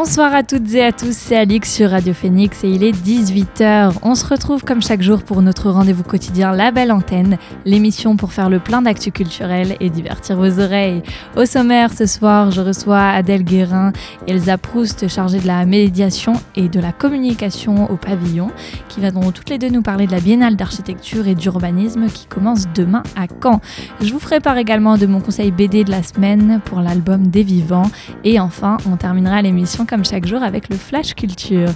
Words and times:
Bonsoir 0.00 0.32
à 0.32 0.44
toutes 0.44 0.72
et 0.74 0.84
à 0.84 0.92
tous, 0.92 1.10
c'est 1.10 1.36
Alix 1.36 1.74
sur 1.74 1.90
Radio 1.90 2.14
Phoenix 2.14 2.62
et 2.62 2.68
il 2.68 2.84
est 2.84 2.92
18h. 2.92 3.94
On 4.02 4.14
se 4.14 4.24
retrouve 4.24 4.62
comme 4.62 4.80
chaque 4.80 5.02
jour 5.02 5.24
pour 5.24 5.42
notre 5.42 5.70
rendez-vous 5.70 6.04
quotidien 6.04 6.52
La 6.52 6.70
Belle 6.70 6.92
Antenne, 6.92 7.36
l'émission 7.64 8.16
pour 8.16 8.32
faire 8.32 8.48
le 8.48 8.60
plein 8.60 8.80
d'actu 8.80 9.10
culturel 9.10 9.76
et 9.80 9.90
divertir 9.90 10.36
vos 10.36 10.60
oreilles. 10.60 11.02
Au 11.36 11.46
sommaire 11.46 11.92
ce 11.92 12.06
soir, 12.06 12.52
je 12.52 12.60
reçois 12.60 13.08
Adèle 13.08 13.42
Guérin 13.42 13.92
Elsa 14.28 14.56
Proust 14.56 15.08
chargées 15.08 15.40
de 15.40 15.48
la 15.48 15.66
médiation 15.66 16.34
et 16.54 16.68
de 16.68 16.78
la 16.78 16.92
communication 16.92 17.90
au 17.90 17.96
pavillon 17.96 18.52
qui 18.88 19.00
viendront 19.00 19.32
toutes 19.32 19.50
les 19.50 19.58
deux 19.58 19.68
nous 19.68 19.82
parler 19.82 20.06
de 20.06 20.12
la 20.12 20.20
Biennale 20.20 20.54
d'architecture 20.54 21.26
et 21.26 21.34
d'urbanisme 21.34 22.06
qui 22.06 22.26
commence 22.26 22.66
demain 22.72 23.02
à 23.16 23.26
Caen. 23.42 23.60
Je 24.00 24.12
vous 24.12 24.20
ferai 24.20 24.38
part 24.38 24.58
également 24.58 24.96
de 24.96 25.06
mon 25.06 25.20
conseil 25.20 25.50
BD 25.50 25.82
de 25.82 25.90
la 25.90 26.04
semaine 26.04 26.60
pour 26.64 26.82
l'album 26.82 27.26
Des 27.26 27.42
Vivants 27.42 27.90
et 28.22 28.38
enfin 28.38 28.76
on 28.88 28.94
terminera 28.96 29.42
l'émission 29.42 29.86
comme 29.88 30.04
chaque 30.04 30.26
jour 30.26 30.42
avec 30.42 30.68
le 30.68 30.76
Flash 30.76 31.14
Culture. 31.14 31.70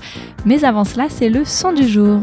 Mais 0.45 0.65
avant 0.65 0.84
cela, 0.84 1.07
c'est 1.09 1.29
le 1.29 1.45
son 1.45 1.73
du 1.73 1.89
jour. 1.89 2.20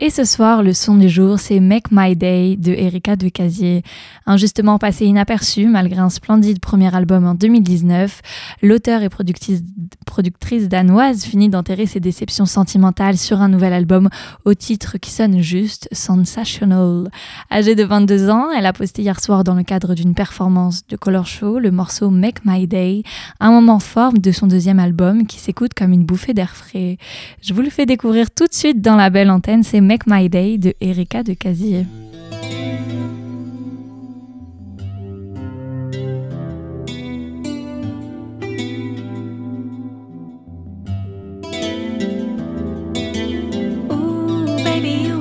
Et 0.00 0.10
ce 0.10 0.24
soir, 0.24 0.62
le 0.62 0.74
son 0.74 0.94
du 0.94 1.08
jour, 1.08 1.40
c'est 1.40 1.58
Make 1.58 1.90
My 1.90 2.14
Day 2.14 2.54
de 2.56 2.70
Erika 2.70 3.16
de 3.16 3.28
Casier. 3.28 3.82
Injustement 4.26 4.78
passé 4.78 5.06
inaperçu, 5.06 5.66
malgré 5.66 5.98
un 5.98 6.08
splendide 6.08 6.60
premier 6.60 6.94
album 6.94 7.26
en 7.26 7.34
2019, 7.34 8.22
l'auteur 8.62 9.02
et 9.02 9.08
productrice, 9.08 9.64
productrice 10.06 10.68
danoise 10.68 11.24
finit 11.24 11.48
d'enterrer 11.48 11.86
ses 11.86 11.98
déceptions 11.98 12.46
sentimentales 12.46 13.18
sur 13.18 13.40
un 13.40 13.48
nouvel 13.48 13.72
album 13.72 14.08
au 14.44 14.54
titre 14.54 14.98
qui 14.98 15.10
sonne 15.10 15.40
juste 15.40 15.88
Sensational. 15.90 17.10
Âgée 17.50 17.74
de 17.74 17.82
22 17.82 18.30
ans, 18.30 18.52
elle 18.56 18.66
a 18.66 18.72
posté 18.72 19.02
hier 19.02 19.18
soir 19.18 19.42
dans 19.42 19.54
le 19.54 19.64
cadre 19.64 19.96
d'une 19.96 20.14
performance 20.14 20.86
de 20.86 20.94
Color 20.94 21.26
Show 21.26 21.58
le 21.58 21.72
morceau 21.72 22.10
Make 22.10 22.44
My 22.44 22.68
Day, 22.68 23.02
un 23.40 23.50
moment 23.50 23.80
fort 23.80 24.12
de 24.12 24.30
son 24.30 24.46
deuxième 24.46 24.78
album 24.78 25.26
qui 25.26 25.40
s'écoute 25.40 25.74
comme 25.74 25.92
une 25.92 26.04
bouffée 26.04 26.34
d'air 26.34 26.54
frais. 26.54 26.98
Je 27.42 27.52
vous 27.52 27.62
le 27.62 27.70
fais 27.70 27.84
découvrir 27.84 28.30
tout 28.30 28.46
de 28.46 28.54
suite 28.54 28.80
dans 28.80 28.94
la 28.94 29.10
belle 29.10 29.32
antenne, 29.32 29.64
c'est 29.64 29.87
Make 29.88 30.06
My 30.06 30.28
Day 30.28 30.58
de 30.58 30.76
Erika 30.82 31.22
de 31.22 31.34
Casier. 31.34 31.86
Ooh, 43.90 44.62
baby, 44.62 45.08
you 45.08 45.18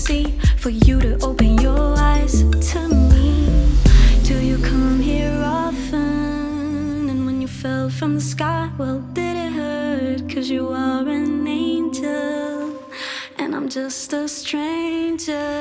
for 0.00 0.70
you 0.70 0.98
to 0.98 1.18
open 1.22 1.58
your 1.58 1.94
eyes 1.98 2.42
to 2.72 2.88
me. 2.88 3.46
Do 4.24 4.40
you 4.40 4.56
come 4.58 4.98
here 4.98 5.42
often? 5.44 7.10
And 7.10 7.26
when 7.26 7.42
you 7.42 7.48
fell 7.48 7.90
from 7.90 8.14
the 8.14 8.20
sky, 8.20 8.70
well, 8.78 9.00
did 9.12 9.36
it 9.36 9.52
hurt? 9.52 10.34
Cause 10.34 10.48
you 10.48 10.68
are 10.68 11.06
an 11.06 11.46
angel, 11.46 12.82
and 13.36 13.54
I'm 13.54 13.68
just 13.68 14.14
a 14.14 14.26
stranger. 14.26 15.59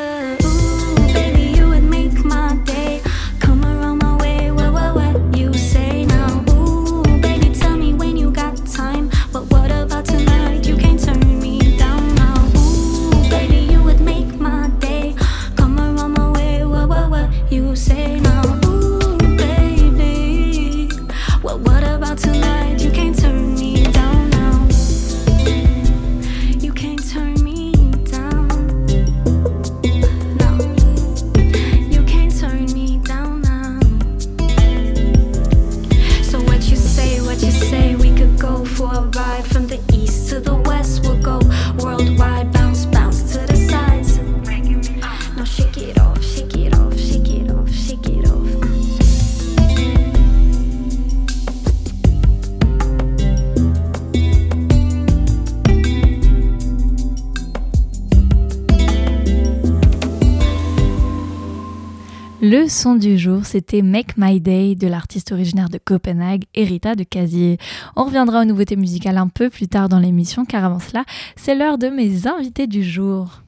Son 62.79 62.95
du 62.95 63.17
jour, 63.17 63.43
c'était 63.43 63.81
Make 63.81 64.15
My 64.15 64.39
Day 64.39 64.73
de 64.75 64.87
l'artiste 64.87 65.33
originaire 65.33 65.67
de 65.67 65.77
Copenhague, 65.83 66.45
Erita 66.55 66.95
de 66.95 67.03
Casier. 67.03 67.57
On 67.97 68.05
reviendra 68.05 68.39
aux 68.39 68.45
nouveautés 68.45 68.77
musicales 68.77 69.17
un 69.17 69.27
peu 69.27 69.49
plus 69.49 69.67
tard 69.67 69.89
dans 69.89 69.99
l'émission, 69.99 70.45
car 70.45 70.63
avant 70.63 70.79
cela, 70.79 71.03
c'est 71.35 71.55
l'heure 71.55 71.77
de 71.77 71.89
mes 71.89 72.25
invités 72.25 72.67
du 72.67 72.81
jour. 72.81 73.41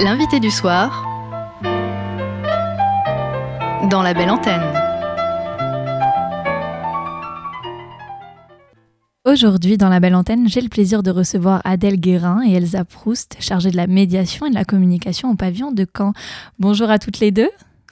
L'invité 0.00 0.40
du 0.40 0.50
soir 0.50 1.06
dans 3.88 4.02
la 4.02 4.12
belle 4.12 4.30
antenne. 4.30 4.81
Aujourd'hui, 9.24 9.78
dans 9.78 9.88
la 9.88 10.00
belle 10.00 10.16
antenne, 10.16 10.48
j'ai 10.48 10.60
le 10.60 10.68
plaisir 10.68 11.04
de 11.04 11.12
recevoir 11.12 11.60
Adèle 11.62 12.00
Guérin 12.00 12.42
et 12.44 12.54
Elsa 12.54 12.84
Proust, 12.84 13.36
chargées 13.38 13.70
de 13.70 13.76
la 13.76 13.86
médiation 13.86 14.46
et 14.46 14.50
de 14.50 14.54
la 14.56 14.64
communication 14.64 15.30
au 15.30 15.36
pavillon 15.36 15.70
de 15.70 15.86
Caen. 15.96 16.12
Bonjour 16.58 16.90
à 16.90 16.98
toutes 16.98 17.20
les 17.20 17.30
deux. 17.30 17.48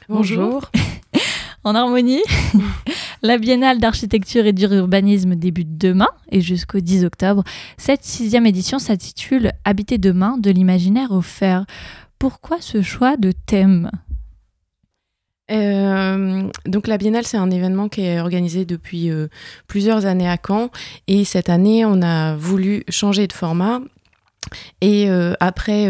Bonjour. 0.08 0.68
en 1.64 1.76
harmonie. 1.76 2.20
la 3.22 3.38
Biennale 3.38 3.78
d'architecture 3.78 4.44
et 4.44 4.52
d'urbanisme 4.52 5.36
débute 5.36 5.78
demain 5.78 6.08
et 6.32 6.40
jusqu'au 6.40 6.80
10 6.80 7.04
octobre. 7.04 7.44
Cette 7.76 8.02
sixième 8.02 8.46
édition 8.46 8.80
s'intitule 8.80 9.52
Habiter 9.64 9.98
demain 9.98 10.36
de 10.36 10.50
l'imaginaire 10.50 11.12
au 11.12 11.20
fer. 11.20 11.64
Pourquoi 12.18 12.56
ce 12.60 12.82
choix 12.82 13.16
de 13.16 13.30
thème? 13.30 13.92
Euh, 15.50 16.48
donc 16.66 16.86
la 16.86 16.98
Biennale, 16.98 17.26
c'est 17.26 17.36
un 17.36 17.50
événement 17.50 17.88
qui 17.88 18.02
est 18.02 18.20
organisé 18.20 18.64
depuis 18.64 19.10
euh, 19.10 19.28
plusieurs 19.66 20.06
années 20.06 20.28
à 20.28 20.36
Caen. 20.44 20.70
Et 21.08 21.24
cette 21.24 21.48
année, 21.48 21.84
on 21.84 22.02
a 22.02 22.36
voulu 22.36 22.84
changer 22.88 23.26
de 23.26 23.32
format. 23.32 23.80
Et 24.80 25.10
euh, 25.10 25.34
après 25.38 25.88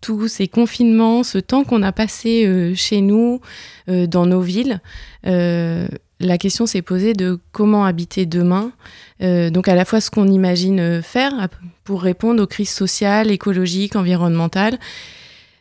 tous 0.00 0.26
ces 0.26 0.48
confinements, 0.48 1.22
ce 1.22 1.38
temps 1.38 1.64
qu'on 1.64 1.82
a 1.82 1.92
passé 1.92 2.72
chez 2.74 3.00
nous, 3.00 3.40
dans 3.86 4.26
nos 4.26 4.40
villes, 4.40 4.80
la 5.22 6.38
question 6.38 6.66
s'est 6.66 6.82
posée 6.82 7.12
de 7.12 7.38
comment 7.52 7.84
habiter 7.84 8.24
demain. 8.24 8.72
donc 9.20 9.68
à 9.68 9.74
la 9.74 9.84
fois 9.84 10.00
ce 10.00 10.10
qu'on 10.10 10.28
imagine 10.28 11.02
faire 11.02 11.48
pour 11.84 12.02
répondre 12.02 12.42
aux 12.42 12.46
crises 12.46 12.70
sociales, 12.70 13.30
écologiques, 13.30 13.96
environnementales, 13.96 14.78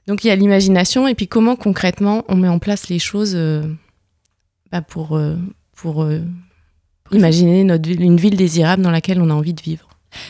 donc 0.07 0.23
il 0.23 0.27
y 0.27 0.31
a 0.31 0.35
l'imagination 0.35 1.07
et 1.07 1.15
puis 1.15 1.27
comment 1.27 1.55
concrètement 1.55 2.23
on 2.27 2.35
met 2.35 2.47
en 2.47 2.59
place 2.59 2.89
les 2.89 3.00
choses 3.00 3.33
euh, 3.35 3.63
bah, 4.71 4.81
pour, 4.81 5.15
euh, 5.15 5.35
pour, 5.75 6.03
euh, 6.03 6.19
imaginer 7.11 7.63
notre, 7.63 7.89
une 7.89 8.17
ville 8.17 8.35
désirable 8.35 8.81
dans 8.81 8.91
laquelle 8.91 9.21
on 9.21 9.29
a 9.29 9.33
envie 9.33 9.53
de 9.53 9.61
vivre. 9.61 9.88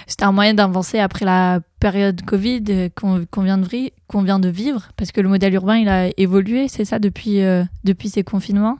C'était 0.07 0.23
un 0.23 0.31
moyen 0.31 0.53
d'avancer 0.53 0.99
après 0.99 1.25
la 1.25 1.59
période 1.79 2.21
Covid 2.23 2.89
qu'on 2.95 3.17
vient, 3.17 3.57
vient, 3.57 4.39
de 4.39 4.49
vivre, 4.49 4.89
parce 4.95 5.11
que 5.11 5.19
le 5.19 5.27
modèle 5.27 5.53
urbain 5.53 5.77
il 5.77 5.89
a 5.89 6.09
évolué, 6.17 6.69
c'est 6.69 6.85
ça, 6.85 6.99
depuis, 6.99 7.41
depuis 7.83 8.07
ces 8.07 8.23
confinements? 8.23 8.77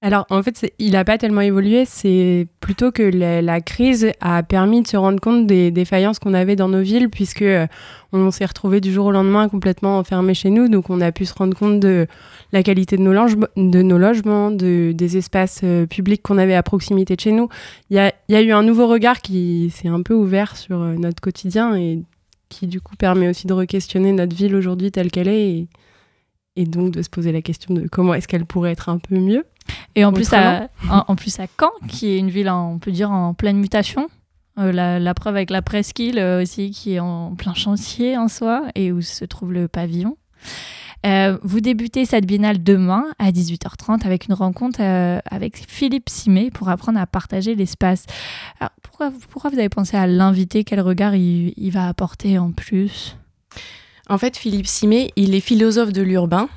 Alors, 0.00 0.26
en 0.30 0.44
fait, 0.44 0.72
il 0.78 0.92
n'a 0.92 1.04
pas 1.04 1.18
tellement 1.18 1.40
évolué. 1.40 1.84
C'est 1.84 2.46
plutôt 2.60 2.92
que 2.92 3.02
la, 3.02 3.60
crise 3.60 4.12
a 4.20 4.44
permis 4.44 4.82
de 4.82 4.86
se 4.86 4.96
rendre 4.96 5.18
compte 5.18 5.48
des 5.48 5.72
défaillances 5.72 6.20
qu'on 6.20 6.34
avait 6.34 6.54
dans 6.54 6.68
nos 6.68 6.82
villes, 6.82 7.08
puisque 7.10 7.42
euh, 7.42 7.66
on 8.12 8.30
s'est 8.30 8.44
retrouvé 8.44 8.80
du 8.80 8.92
jour 8.92 9.06
au 9.06 9.10
lendemain 9.10 9.48
complètement 9.48 9.98
enfermé 9.98 10.34
chez 10.34 10.50
nous. 10.50 10.68
Donc, 10.68 10.88
on 10.88 11.00
a 11.00 11.10
pu 11.10 11.26
se 11.26 11.34
rendre 11.34 11.56
compte 11.56 11.80
de 11.80 12.06
la 12.52 12.62
qualité 12.62 12.96
de 12.96 13.02
nos, 13.02 13.12
de 13.12 13.82
nos 13.82 13.98
logements, 13.98 14.52
de, 14.52 14.92
des 14.94 15.16
espaces 15.16 15.62
euh, 15.64 15.84
publics 15.84 16.22
qu'on 16.22 16.38
avait 16.38 16.54
à 16.54 16.62
proximité 16.62 17.16
de 17.16 17.20
chez 17.20 17.32
nous. 17.32 17.48
Il 17.90 17.96
y 17.96 18.36
a, 18.36 18.42
eu 18.42 18.52
un 18.52 18.62
nouveau 18.62 18.86
regard 18.86 19.20
qui 19.20 19.70
s'est 19.70 19.88
un 19.88 20.02
peu 20.02 20.14
ouvert 20.14 20.56
sur 20.56 20.80
euh, 20.80 20.94
notre 20.94 21.20
quotidien 21.20 21.74
et 21.74 22.04
qui, 22.50 22.68
du 22.68 22.80
coup, 22.80 22.94
permet 22.94 23.28
aussi 23.28 23.48
de 23.48 23.52
re-questionner 23.52 24.12
notre 24.12 24.36
ville 24.36 24.54
aujourd'hui 24.54 24.92
telle 24.92 25.10
qu'elle 25.10 25.28
est. 25.28 25.66
Et 26.54 26.64
donc 26.64 26.92
de 26.92 27.02
se 27.02 27.10
poser 27.10 27.30
la 27.30 27.42
question 27.42 27.74
de 27.74 27.86
comment 27.86 28.14
est-ce 28.14 28.26
qu'elle 28.26 28.44
pourrait 28.44 28.72
être 28.72 28.88
un 28.88 28.98
peu 28.98 29.16
mieux. 29.16 29.44
Et 29.94 30.04
en 30.04 30.12
plus, 30.12 30.32
à, 30.32 30.68
en, 30.88 31.16
plus 31.16 31.40
à 31.40 31.46
Caen, 31.58 31.72
qui 31.88 32.08
est 32.08 32.18
une 32.18 32.30
ville, 32.30 32.48
on 32.50 32.78
peut 32.78 32.92
dire, 32.92 33.10
en 33.10 33.34
pleine 33.34 33.58
mutation. 33.58 34.08
Euh, 34.58 34.72
la, 34.72 35.14
preuve 35.14 35.36
avec 35.36 35.50
la 35.50 35.62
presqu'île 35.62 36.18
euh, 36.18 36.42
aussi, 36.42 36.70
qui 36.70 36.94
est 36.94 36.98
en 36.98 37.34
plein 37.36 37.54
chantier 37.54 38.16
en 38.16 38.28
soi, 38.28 38.64
et 38.74 38.90
où 38.90 39.00
se 39.00 39.24
trouve 39.24 39.52
le 39.52 39.68
pavillon. 39.68 40.16
Euh, 41.06 41.38
vous 41.42 41.60
débutez 41.60 42.04
cette 42.04 42.26
biennale 42.26 42.62
demain 42.62 43.04
à 43.20 43.30
18h30 43.30 44.04
avec 44.04 44.26
une 44.26 44.34
rencontre 44.34 44.80
avec 45.30 45.56
Philippe 45.68 46.08
Simé 46.08 46.50
pour 46.50 46.68
apprendre 46.68 46.98
à 46.98 47.06
partager 47.06 47.54
l'espace. 47.54 48.04
Pourquoi, 48.82 49.12
pourquoi 49.30 49.50
vous 49.50 49.58
avez 49.58 49.68
pensé 49.68 49.96
à 49.96 50.08
l'inviter? 50.08 50.64
Quel 50.64 50.80
regard 50.80 51.14
il, 51.14 51.54
il, 51.56 51.70
va 51.70 51.86
apporter 51.86 52.36
en 52.36 52.50
plus? 52.50 53.16
En 54.08 54.18
fait, 54.18 54.36
Philippe 54.36 54.66
Simé, 54.66 55.12
il 55.14 55.36
est 55.36 55.40
philosophe 55.40 55.92
de 55.92 56.02
l'urbain. 56.02 56.48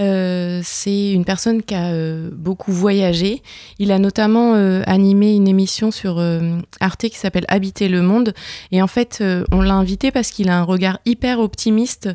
Euh, 0.00 0.60
c'est 0.64 1.12
une 1.12 1.24
personne 1.24 1.62
qui 1.62 1.74
a 1.74 1.92
euh, 1.92 2.30
beaucoup 2.32 2.72
voyagé. 2.72 3.42
Il 3.78 3.92
a 3.92 3.98
notamment 3.98 4.54
euh, 4.54 4.82
animé 4.86 5.34
une 5.34 5.48
émission 5.48 5.90
sur 5.90 6.22
Arte 6.80 7.08
qui 7.08 7.18
s'appelle 7.18 7.44
Habiter 7.48 7.88
le 7.88 8.02
monde. 8.02 8.34
Et 8.70 8.82
en 8.82 8.86
fait, 8.86 9.22
on 9.50 9.60
l'a 9.60 9.74
invité 9.74 10.10
parce 10.10 10.30
qu'il 10.30 10.48
a 10.48 10.58
un 10.58 10.64
regard 10.64 10.98
hyper 11.04 11.40
optimiste 11.40 12.08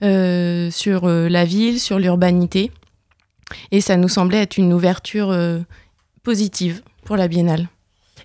sur 0.00 1.06
la 1.06 1.44
ville, 1.44 1.80
sur 1.80 1.98
l'urbanité. 1.98 2.70
Et 3.70 3.80
ça 3.80 3.96
nous 3.96 4.08
semblait 4.08 4.42
être 4.42 4.56
une 4.56 4.72
ouverture 4.72 5.36
positive 6.22 6.82
pour 7.04 7.16
la 7.16 7.28
biennale. 7.28 7.68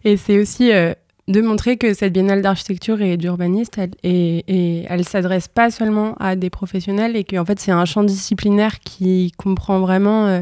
Et 0.04 0.18
c'est 0.18 0.40
aussi 0.40 0.72
de 1.28 1.42
montrer 1.42 1.78
que 1.78 1.94
cette 1.94 2.14
biennale 2.14 2.42
d'architecture 2.42 3.02
et 3.02 3.18
d'urbanisme, 3.18 3.72
elle, 3.78 3.92
et, 4.04 4.86
elle 4.88 5.04
s'adresse 5.04 5.48
pas 5.48 5.72
seulement 5.72 6.16
à 6.20 6.36
des 6.36 6.50
professionnels 6.50 7.16
et 7.16 7.24
qu'en 7.24 7.44
fait 7.44 7.60
c'est 7.60 7.72
un 7.72 7.86
champ 7.86 8.04
disciplinaire 8.04 8.80
qui 8.80 9.34
comprend 9.38 9.80
vraiment 9.80 10.28
euh, 10.28 10.42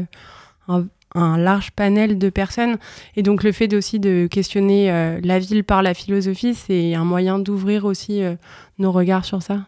un, 1.14 1.38
large 1.38 1.72
panel 1.72 2.18
de 2.18 2.30
personnes. 2.30 2.78
Et 3.16 3.22
donc 3.22 3.42
le 3.42 3.52
fait 3.52 3.72
aussi 3.74 3.98
de 3.98 4.28
questionner 4.30 4.92
euh, 4.92 5.18
la 5.24 5.38
ville 5.38 5.64
par 5.64 5.82
la 5.82 5.94
philosophie, 5.94 6.54
c'est 6.54 6.94
un 6.94 7.04
moyen 7.04 7.38
d'ouvrir 7.38 7.84
aussi 7.84 8.22
euh, 8.22 8.36
nos 8.78 8.92
regards 8.92 9.24
sur 9.24 9.42
ça 9.42 9.66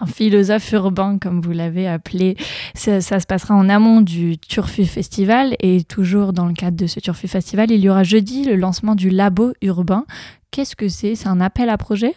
un 0.00 0.06
philosophe 0.06 0.72
urbain, 0.72 1.18
comme 1.18 1.40
vous 1.40 1.52
l'avez 1.52 1.88
appelé. 1.88 2.36
Ça, 2.74 3.00
se 3.00 3.26
passera 3.26 3.54
en 3.54 3.68
amont 3.68 4.00
du 4.00 4.38
Turfu 4.38 4.84
Festival 4.84 5.54
et 5.60 5.84
toujours 5.84 6.32
dans 6.32 6.46
le 6.46 6.54
cadre 6.54 6.76
de 6.76 6.86
ce 6.86 7.00
Turfu 7.00 7.28
Festival, 7.28 7.70
il 7.70 7.80
y 7.80 7.88
aura 7.88 8.02
jeudi 8.02 8.44
le 8.44 8.56
lancement 8.56 8.94
du 8.94 9.10
Labo 9.10 9.52
Urbain. 9.62 10.04
Qu'est-ce 10.50 10.76
que 10.76 10.88
c'est? 10.88 11.14
C'est 11.14 11.28
un 11.28 11.40
appel 11.40 11.68
à 11.68 11.78
projet? 11.78 12.14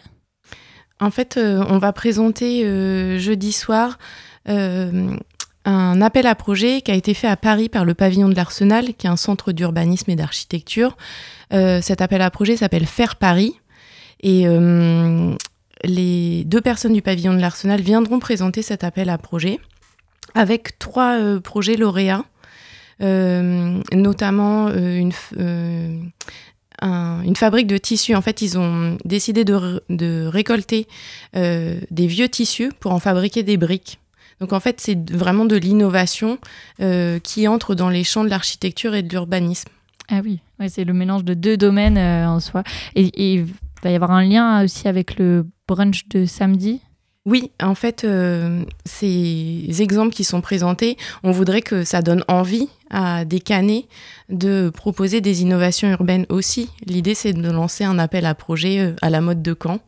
En 1.00 1.10
fait, 1.10 1.36
euh, 1.36 1.64
on 1.68 1.78
va 1.78 1.92
présenter 1.92 2.64
euh, 2.64 3.18
jeudi 3.18 3.52
soir 3.52 3.98
euh, 4.48 5.14
un 5.64 6.00
appel 6.00 6.26
à 6.26 6.34
projet 6.34 6.80
qui 6.80 6.90
a 6.90 6.94
été 6.94 7.12
fait 7.12 7.26
à 7.26 7.36
Paris 7.36 7.68
par 7.68 7.84
le 7.84 7.94
pavillon 7.94 8.28
de 8.28 8.34
l'Arsenal, 8.34 8.94
qui 8.94 9.06
est 9.06 9.10
un 9.10 9.16
centre 9.16 9.52
d'urbanisme 9.52 10.10
et 10.10 10.16
d'architecture. 10.16 10.96
cet 11.50 12.00
appel 12.00 12.22
à 12.22 12.30
projet 12.30 12.56
s'appelle 12.56 12.86
Faire 12.86 13.16
Paris. 13.16 13.56
Et 14.22 14.46
les 15.86 16.44
deux 16.44 16.60
personnes 16.60 16.92
du 16.92 17.02
pavillon 17.02 17.34
de 17.34 17.40
l'Arsenal 17.40 17.80
viendront 17.80 18.18
présenter 18.18 18.62
cet 18.62 18.84
appel 18.84 19.08
à 19.10 19.18
projet 19.18 19.60
avec 20.36 20.78
trois 20.78 21.18
euh, 21.18 21.40
projets 21.40 21.76
lauréats, 21.76 22.24
euh, 23.02 23.80
notamment 23.92 24.68
euh, 24.68 24.98
une, 24.98 25.12
une, 26.82 27.36
fabrique 27.36 27.66
de 27.66 27.78
tissus. 27.78 28.14
En 28.14 28.22
fait, 28.22 28.42
ils 28.42 28.58
ont 28.58 28.98
décidé 29.04 29.44
de, 29.44 30.26
récolter 30.26 30.86
des 31.34 32.06
vieux 32.06 32.28
tissus 32.28 32.70
pour 32.80 32.92
en 32.92 33.00
fabriquer 33.00 33.42
des 33.42 33.56
briques. 33.56 33.98
Donc 34.40 34.52
en 34.52 34.60
fait, 34.60 34.80
c'est 34.80 35.10
vraiment 35.10 35.46
de 35.46 35.56
l'innovation 35.56 36.38
qui 37.22 37.48
entre 37.48 37.74
dans 37.74 37.88
les 37.88 38.04
champs 38.04 38.24
de 38.24 38.28
l'architecture 38.28 38.94
et 38.94 39.02
de 39.02 39.08
l'urbanisme. 39.08 39.70
Ah 40.08 40.20
oui, 40.22 40.40
c'est 40.68 40.84
le 40.84 40.92
mélange 40.92 41.24
de 41.24 41.34
deux 41.34 41.56
domaines 41.56 41.98
en 41.98 42.40
soi. 42.40 42.62
et 42.94 43.44
va 43.86 43.92
y 43.92 43.96
avoir 43.96 44.10
un 44.10 44.24
lien 44.24 44.64
aussi 44.64 44.88
avec 44.88 45.18
le 45.18 45.46
brunch 45.68 46.08
de 46.08 46.26
samedi 46.26 46.80
oui, 47.26 47.50
en 47.60 47.74
fait, 47.74 48.04
euh, 48.04 48.62
ces 48.84 49.66
exemples 49.80 50.14
qui 50.14 50.22
sont 50.22 50.40
présentés, 50.40 50.96
on 51.24 51.32
voudrait 51.32 51.60
que 51.60 51.82
ça 51.82 52.00
donne 52.00 52.22
envie 52.28 52.68
à 52.88 53.24
des 53.24 53.40
canets 53.40 53.86
de 54.28 54.70
proposer 54.70 55.20
des 55.20 55.42
innovations 55.42 55.90
urbaines 55.90 56.26
aussi. 56.28 56.70
L'idée, 56.86 57.16
c'est 57.16 57.32
de 57.32 57.50
lancer 57.50 57.82
un 57.82 57.98
appel 57.98 58.26
à 58.26 58.36
projet 58.36 58.78
euh, 58.78 58.94
à 59.02 59.10
la 59.10 59.20
mode 59.20 59.42
de 59.42 59.56
Caen. 59.60 59.80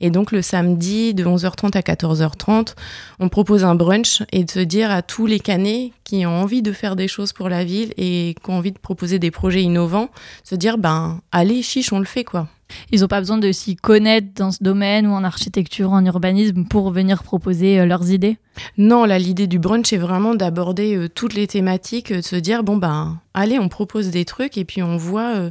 Et 0.00 0.10
donc 0.10 0.32
le 0.32 0.42
samedi 0.42 1.14
de 1.14 1.24
11h30 1.24 1.76
à 1.76 1.80
14h30, 1.80 2.74
on 3.20 3.28
propose 3.28 3.64
un 3.64 3.74
brunch 3.74 4.22
et 4.32 4.44
de 4.44 4.50
se 4.50 4.60
dire 4.60 4.90
à 4.90 5.02
tous 5.02 5.26
les 5.26 5.40
canets 5.40 5.92
qui 6.04 6.26
ont 6.26 6.40
envie 6.40 6.62
de 6.62 6.72
faire 6.72 6.96
des 6.96 7.08
choses 7.08 7.32
pour 7.32 7.48
la 7.48 7.64
ville 7.64 7.92
et 7.96 8.34
qui 8.42 8.50
ont 8.50 8.58
envie 8.58 8.72
de 8.72 8.78
proposer 8.78 9.18
des 9.18 9.30
projets 9.30 9.62
innovants, 9.62 10.10
se 10.42 10.54
dire 10.54 10.78
ben 10.78 11.20
allez 11.32 11.62
chiche, 11.62 11.92
on 11.92 11.98
le 11.98 12.04
fait 12.04 12.24
quoi. 12.24 12.48
Ils 12.90 13.00
n'ont 13.00 13.08
pas 13.08 13.20
besoin 13.20 13.38
de 13.38 13.52
s'y 13.52 13.76
connaître 13.76 14.28
dans 14.34 14.50
ce 14.50 14.62
domaine 14.62 15.06
ou 15.06 15.12
en 15.12 15.24
architecture, 15.24 15.92
en 15.92 16.04
urbanisme 16.04 16.64
pour 16.64 16.90
venir 16.90 17.22
proposer 17.22 17.80
euh, 17.80 17.86
leurs 17.86 18.10
idées? 18.10 18.38
Non, 18.78 19.04
là, 19.04 19.18
l'idée 19.18 19.46
du 19.46 19.58
brunch 19.58 19.92
est 19.92 19.98
vraiment 19.98 20.34
d'aborder 20.34 20.96
euh, 20.96 21.08
toutes 21.08 21.34
les 21.34 21.46
thématiques, 21.46 22.10
euh, 22.10 22.16
de 22.16 22.22
se 22.22 22.36
dire, 22.36 22.64
bon, 22.64 22.76
ben, 22.76 23.18
allez, 23.34 23.58
on 23.58 23.68
propose 23.68 24.10
des 24.10 24.24
trucs 24.24 24.58
et 24.58 24.64
puis 24.64 24.82
on 24.82 24.96
voit 24.96 25.50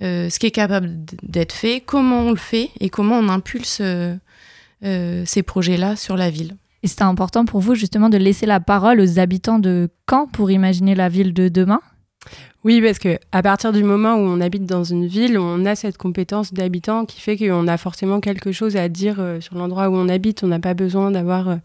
ce 0.00 0.38
qui 0.38 0.46
est 0.46 0.50
capable 0.50 0.90
d'être 1.22 1.52
fait, 1.52 1.82
comment 1.84 2.20
on 2.20 2.30
le 2.30 2.36
fait 2.36 2.70
et 2.80 2.90
comment 2.90 3.18
on 3.18 3.28
impulse 3.28 3.80
ces 4.82 5.42
projets-là 5.42 5.96
sur 5.96 6.16
la 6.16 6.30
ville. 6.30 6.56
Et 6.82 6.88
c'était 6.88 7.02
important 7.02 7.44
pour 7.44 7.60
vous 7.60 7.74
justement 7.74 8.08
de 8.08 8.16
laisser 8.16 8.46
la 8.46 8.60
parole 8.60 9.00
aux 9.00 9.18
habitants 9.18 9.58
de 9.58 9.88
Caen 10.08 10.26
pour 10.26 10.50
imaginer 10.50 10.94
la 10.94 11.08
ville 11.08 11.34
de 11.34 11.48
demain? 11.48 11.80
Oui, 12.66 12.80
parce 12.82 12.98
que 12.98 13.18
à 13.30 13.42
partir 13.42 13.72
du 13.72 13.84
moment 13.84 14.16
où 14.16 14.22
on 14.22 14.40
habite 14.40 14.66
dans 14.66 14.82
une 14.82 15.06
ville, 15.06 15.38
on 15.38 15.64
a 15.66 15.76
cette 15.76 15.96
compétence 15.98 16.52
d'habitant 16.52 17.04
qui 17.04 17.20
fait 17.20 17.36
qu'on 17.36 17.68
a 17.68 17.76
forcément 17.76 18.18
quelque 18.18 18.50
chose 18.50 18.76
à 18.76 18.88
dire 18.88 19.20
euh, 19.20 19.40
sur 19.40 19.54
l'endroit 19.54 19.88
où 19.88 19.94
on 19.94 20.08
habite. 20.08 20.42
On 20.42 20.48
n'a 20.48 20.58
pas 20.58 20.74
besoin 20.74 21.12
d'avoir 21.12 21.48
euh, 21.48 21.56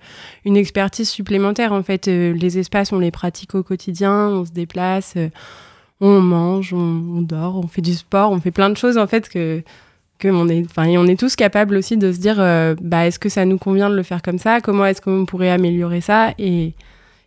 une 0.45 0.57
expertise 0.57 1.09
supplémentaire. 1.09 1.73
En 1.73 1.81
fait, 1.81 2.07
euh, 2.07 2.33
les 2.33 2.59
espaces, 2.59 2.91
on 2.91 2.99
les 2.99 3.09
pratique 3.09 3.55
au 3.55 3.63
quotidien, 3.63 4.27
on 4.27 4.45
se 4.45 4.51
déplace, 4.51 5.15
on 6.01 6.19
mange, 6.19 6.73
on, 6.73 7.21
dort, 7.21 7.57
on 7.57 7.67
fait 7.67 7.81
du 7.81 7.93
sport, 7.93 8.31
on 8.31 8.41
fait 8.41 8.51
plein 8.51 8.69
de 8.69 8.77
choses 8.77 8.97
en 8.97 9.07
fait 9.07 9.29
que 9.29 9.63
que 10.19 10.27
on 10.27 10.47
est, 10.49 10.63
enfin, 10.65 10.87
on 10.97 11.07
est 11.07 11.19
tous 11.19 11.35
capables 11.35 11.75
aussi 11.75 11.97
de 11.97 12.11
se 12.11 12.19
dire, 12.19 12.35
bah, 12.79 13.07
est-ce 13.07 13.17
que 13.17 13.27
ça 13.27 13.43
nous 13.43 13.57
convient 13.57 13.89
de 13.89 13.95
le 13.95 14.03
faire 14.03 14.21
comme 14.21 14.37
ça? 14.37 14.61
Comment 14.61 14.85
est-ce 14.85 15.01
qu'on 15.01 15.25
pourrait 15.25 15.49
améliorer 15.49 15.99
ça? 15.99 16.35
Et 16.37 16.75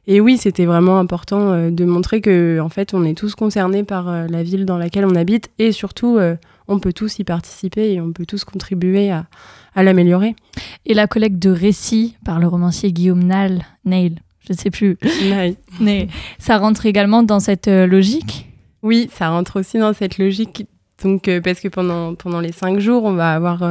et 0.07 0.21
oui, 0.21 0.37
c'était 0.37 0.67
vraiment 0.67 0.99
important 0.99 1.53
euh, 1.53 1.71
de 1.71 1.85
montrer 1.85 2.21
que, 2.21 2.61
en 2.61 2.69
fait, 2.69 2.93
on 2.93 3.05
est 3.05 3.17
tous 3.17 3.35
concernés 3.35 3.85
par 3.85 4.09
euh, 4.09 4.27
la 4.29 4.43
ville 4.43 4.67
dans 4.67 4.77
laquelle 4.77 5.07
on 5.07 5.15
habite 5.15 5.51
et 5.59 5.73
surtout, 5.73 6.19
euh, 6.19 6.37
on 6.69 6.79
peut 6.79 6.93
tous 6.93 7.19
y 7.19 7.25
participer 7.25 7.93
et 7.93 8.01
on 8.01 8.13
peut 8.13 8.27
tous 8.27 8.45
contribuer 8.45 9.11
à, 9.11 9.27
à 9.75 9.83
l'améliorer. 9.83 10.37
Et 10.85 10.93
la 10.93 11.07
collecte 11.07 11.39
de 11.39 11.51
récits 11.51 12.17
par 12.25 12.39
le 12.39 12.47
romancier 12.47 12.93
Guillaume 12.93 13.25
Nal, 13.25 13.65
Nail, 13.87 14.17
je 14.47 14.53
ne 14.53 14.59
sais 14.59 14.71
plus, 14.71 14.99
mais 15.81 16.09
ça 16.39 16.59
rentre 16.59 16.85
également 16.85 17.23
dans 17.23 17.41
cette 17.41 17.69
logique? 17.69 18.47
Oui, 18.85 19.09
ça 19.13 19.31
rentre 19.31 19.59
aussi 19.59 19.79
dans 19.79 19.93
cette 19.93 20.19
logique. 20.19 20.69
Donc, 21.03 21.29
parce 21.43 21.59
que 21.59 21.67
pendant, 21.67 22.41
les 22.41 22.53
cinq 22.53 22.79
jours, 22.79 23.03
on 23.03 23.15
va 23.15 23.35
avoir 23.35 23.69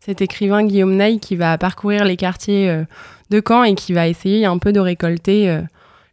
cet 0.00 0.22
écrivain 0.22 0.64
Guillaume 0.64 0.96
Nail 0.96 1.20
qui 1.20 1.36
va 1.36 1.58
parcourir 1.58 2.06
les 2.06 2.16
quartiers 2.16 2.84
de 3.30 3.42
Caen 3.46 3.64
et 3.64 3.74
qui 3.74 3.92
va 3.92 4.08
essayer 4.08 4.46
un 4.46 4.58
peu 4.58 4.72
de 4.72 4.80
récolter 4.80 5.50
euh, 5.50 5.62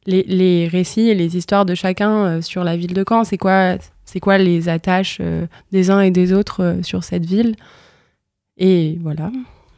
les, 0.05 0.67
récits 0.67 1.09
et 1.09 1.15
les 1.15 1.37
histoires 1.37 1.65
de 1.65 1.75
chacun 1.75 2.25
euh, 2.25 2.41
sur 2.41 2.63
la 2.63 2.75
ville 2.75 2.93
de 2.93 3.03
Caen. 3.07 3.23
C'est 3.23 3.37
quoi, 3.37 3.75
c'est 4.05 4.19
quoi 4.19 4.37
les 4.37 4.69
attaches 4.69 5.19
euh, 5.21 5.45
des 5.71 5.89
uns 5.89 6.01
et 6.01 6.11
des 6.11 6.33
autres 6.33 6.79
sur 6.81 7.03
cette 7.03 7.25
ville? 7.25 7.55
Et 8.57 8.97
voilà. 9.01 9.31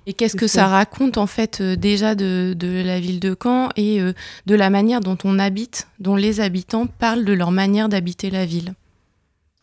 Et 0.06 0.14
qu'est-ce 0.14 0.36
que 0.36 0.48
ça. 0.48 0.68
raconte 0.68 1.18
en 1.18 1.28
fait 1.28 1.62
déjà 1.62 2.16
de, 2.16 2.54
de, 2.58 2.84
la 2.84 3.00
ville 3.00 3.20
de 3.20 3.36
Caen 3.42 3.70
et 3.78 4.02
de 4.46 4.56
la 4.56 4.70
manière 4.70 5.00
dont 5.00 5.18
on 5.24 5.40
habite, 5.40 5.88
dont 6.00 6.16
les 6.16 6.42
habitants 6.42 6.88
parlent 6.88 7.24
de 7.24 7.34
leur 7.34 7.52
manière 7.52 7.88
d'habiter 7.88 8.30
la 8.30 8.46
ville? 8.46 8.74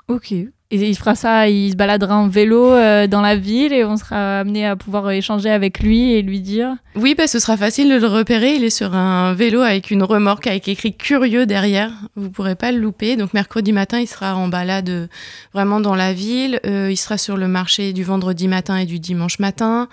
Ok, 0.09 0.35
et 0.73 0.89
il 0.89 0.97
fera 0.97 1.17
ça, 1.17 1.49
il 1.49 1.73
se 1.73 1.77
baladera 1.77 2.17
en 2.17 2.29
vélo 2.29 2.73
euh, 2.73 3.09
dans 3.09 3.23
la 3.23 3.35
ville 3.35 3.73
et 3.73 3.85
on 3.85 3.97
sera 3.97 4.39
amené 4.41 4.65
à 4.65 4.77
pouvoir 4.77 5.11
échanger 5.11 5.51
avec 5.51 5.81
lui 5.81 6.13
et 6.13 6.23
lui 6.23 6.41
dire. 6.41 6.77
Oui, 6.95 7.17
bah, 7.17 7.27
ce 7.27 7.41
sera 7.41 7.57
facile 7.57 7.91
de 7.91 7.97
le 7.97 8.07
repérer. 8.07 8.55
Il 8.55 8.63
est 8.63 8.71
sur 8.71 8.95
un 8.95 9.35
vélo 9.35 9.63
avec 9.63 9.91
une 9.91 10.05
remorque 10.05 10.47
avec 10.47 10.69
écrit 10.69 10.95
curieux 10.95 11.45
derrière. 11.45 11.91
Vous 12.15 12.31
pourrez 12.31 12.55
pas 12.55 12.71
le 12.71 12.79
louper. 12.79 13.17
Donc 13.17 13.35
mercredi 13.35 13.73
matin, 13.73 13.99
il 13.99 14.07
sera 14.07 14.37
en 14.37 14.47
balade 14.47 14.91
euh, 14.91 15.07
vraiment 15.53 15.81
dans 15.81 15.97
la 15.97 16.13
ville. 16.13 16.61
Euh, 16.65 16.89
il 16.89 16.97
sera 16.97 17.19
sur 17.19 17.37
le 17.37 17.49
marché 17.49 17.93
du 17.93 18.05
vendredi 18.05 18.47
matin 18.47 18.77
et 18.77 18.87
du 18.87 19.01
dimanche 19.01 19.41
matin. 19.41 19.89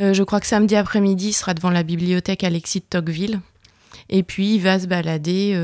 je 0.00 0.22
crois 0.24 0.40
que 0.40 0.48
samedi 0.48 0.74
après-midi, 0.74 1.28
il 1.28 1.32
sera 1.32 1.54
devant 1.54 1.70
la 1.70 1.84
bibliothèque 1.84 2.42
Alexis 2.42 2.80
de 2.80 2.86
Tocqueville. 2.90 3.40
Et 4.10 4.24
puis, 4.24 4.54
il 4.54 4.60
va 4.60 4.80
se 4.80 4.86
balader 4.86 5.56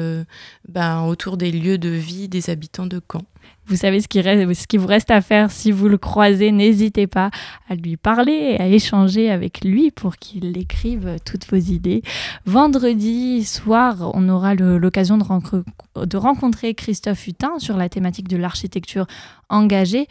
bah, 0.69 1.03
autour 1.03 1.37
des 1.37 1.51
lieux 1.51 1.79
de 1.79 1.89
vie 1.89 2.29
des 2.29 2.51
habitants 2.51 2.87
de 2.87 3.01
Caen. 3.11 3.25
Vous 3.67 3.77
savez 3.77 4.01
ce 4.01 4.09
qui, 4.09 4.21
reste, 4.21 4.53
ce 4.61 4.67
qui 4.67 4.77
vous 4.77 4.87
reste 4.87 5.11
à 5.11 5.21
faire 5.21 5.51
si 5.51 5.73
vous 5.73 5.89
le 5.89 5.97
croisez. 5.97 6.53
N'hésitez 6.53 7.07
pas 7.07 7.31
à 7.69 7.75
lui 7.75 7.97
parler, 7.97 8.57
à 8.59 8.67
échanger 8.67 9.31
avec 9.31 9.65
lui 9.65 9.91
pour 9.91 10.17
qu'il 10.17 10.59
écrive 10.59 11.17
toutes 11.25 11.47
vos 11.49 11.57
idées. 11.57 12.03
Vendredi 12.45 13.43
soir, 13.45 14.11
on 14.15 14.29
aura 14.29 14.55
l'occasion 14.55 15.17
de, 15.17 16.05
de, 16.05 16.17
rencontrer 16.17 16.75
Christophe 16.75 17.27
Hutin 17.27 17.59
sur 17.59 17.77
la 17.77 17.89
thématique 17.89 18.29
de 18.29 18.37
l'architecture 18.37 19.07
engagée. 19.49 20.09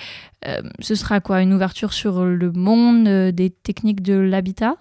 Euh, 0.48 0.62
ce 0.80 0.96
sera 0.96 1.20
quoi? 1.20 1.42
Une 1.42 1.54
ouverture 1.54 1.94
sur 1.94 2.26
le 2.26 2.52
monde 2.52 3.08
euh, 3.08 3.32
des 3.32 3.50
techniques 3.50 4.02
de 4.02 4.16
l'habitat? 4.16 4.78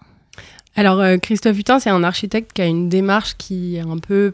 Alors, 0.75 1.01
euh, 1.01 1.19
Christophe 1.19 1.59
Hutin, 1.59 1.79
c'est 1.79 1.91
un 1.91 2.03
architecte 2.03 2.53
qui 2.55 2.63
a 2.63 2.67
une 2.67 2.89
démarche 2.89 3.37
qui 3.37 3.77
est 3.77 3.81
un 3.81 3.99
peu 3.99 4.33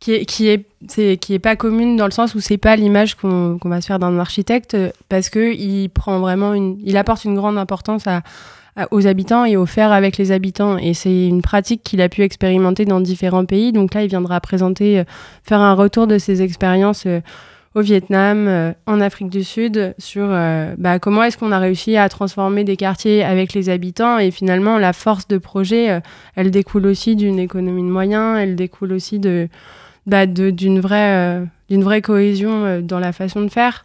qui 0.00 0.12
est, 0.12 0.24
qui 0.24 0.48
est, 0.48 1.16
qui 1.18 1.34
est 1.34 1.38
pas 1.38 1.56
commune 1.56 1.96
dans 1.96 2.06
le 2.06 2.12
sens 2.12 2.34
où 2.34 2.40
c'est 2.40 2.56
pas 2.56 2.76
l'image 2.76 3.16
qu'on 3.16 3.58
va 3.64 3.80
se 3.80 3.86
faire 3.86 3.98
d'un 3.98 4.18
architecte 4.18 4.76
parce 5.08 5.28
que 5.28 5.52
il 5.52 5.88
prend 5.88 6.20
vraiment 6.20 6.54
une, 6.54 6.78
il 6.84 6.96
apporte 6.96 7.24
une 7.24 7.34
grande 7.34 7.58
importance 7.58 8.06
aux 8.90 9.06
habitants 9.06 9.44
et 9.44 9.56
au 9.56 9.66
faire 9.66 9.92
avec 9.92 10.16
les 10.16 10.32
habitants. 10.32 10.78
Et 10.78 10.94
c'est 10.94 11.26
une 11.26 11.42
pratique 11.42 11.82
qu'il 11.82 12.00
a 12.00 12.08
pu 12.08 12.22
expérimenter 12.22 12.84
dans 12.84 13.00
différents 13.00 13.44
pays. 13.44 13.72
Donc 13.72 13.94
là, 13.94 14.02
il 14.02 14.08
viendra 14.08 14.40
présenter, 14.40 15.00
euh, 15.00 15.04
faire 15.42 15.60
un 15.60 15.74
retour 15.74 16.06
de 16.06 16.18
ses 16.18 16.42
expériences 16.42 17.04
euh, 17.06 17.20
au 17.74 17.80
Vietnam, 17.80 18.46
euh, 18.48 18.72
en 18.86 19.00
Afrique 19.00 19.30
du 19.30 19.44
Sud, 19.44 19.94
sur 19.98 20.28
bah, 20.78 20.98
comment 20.98 21.22
est-ce 21.22 21.36
qu'on 21.36 21.52
a 21.52 21.58
réussi 21.58 21.96
à 21.96 22.08
transformer 22.08 22.64
des 22.64 22.76
quartiers 22.76 23.22
avec 23.22 23.52
les 23.52 23.68
habitants. 23.68 24.18
Et 24.18 24.30
finalement, 24.30 24.78
la 24.78 24.92
force 24.92 25.28
de 25.28 25.38
projet, 25.38 26.00
elle 26.34 26.50
découle 26.50 26.86
aussi 26.86 27.14
d'une 27.14 27.38
économie 27.38 27.82
de 27.82 27.88
moyens, 27.88 28.38
elle 28.38 28.56
découle 28.56 28.92
aussi 28.92 29.18
de 29.18 29.48
bah, 30.08 30.26
d'une 30.26 30.80
vraie, 30.80 31.42
euh, 31.42 31.44
d'une 31.68 31.84
vraie 31.84 32.00
cohésion 32.00 32.64
euh, 32.64 32.80
dans 32.80 32.98
la 32.98 33.12
façon 33.12 33.42
de 33.42 33.48
faire. 33.48 33.84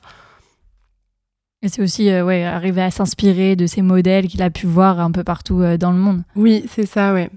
Et 1.62 1.68
c'est 1.68 1.82
aussi 1.82 2.10
euh, 2.10 2.24
ouais, 2.24 2.44
arriver 2.44 2.82
à 2.82 2.92
s'inspirer 2.92 3.56
de 3.56 3.68
ces 3.68 3.82
modèles 3.82 4.28
qu'il 4.28 4.42
a 4.42 4.50
pu 4.50 4.66
voir 4.66 5.02
un 5.02 5.12
peu 5.12 5.24
partout 5.24 5.62
dans 5.78 5.92
le 5.92 5.98
monde. 5.98 6.24
Oui, 6.36 6.64
c'est 6.70 6.86
ça, 6.86 7.14
ouais. 7.14 7.30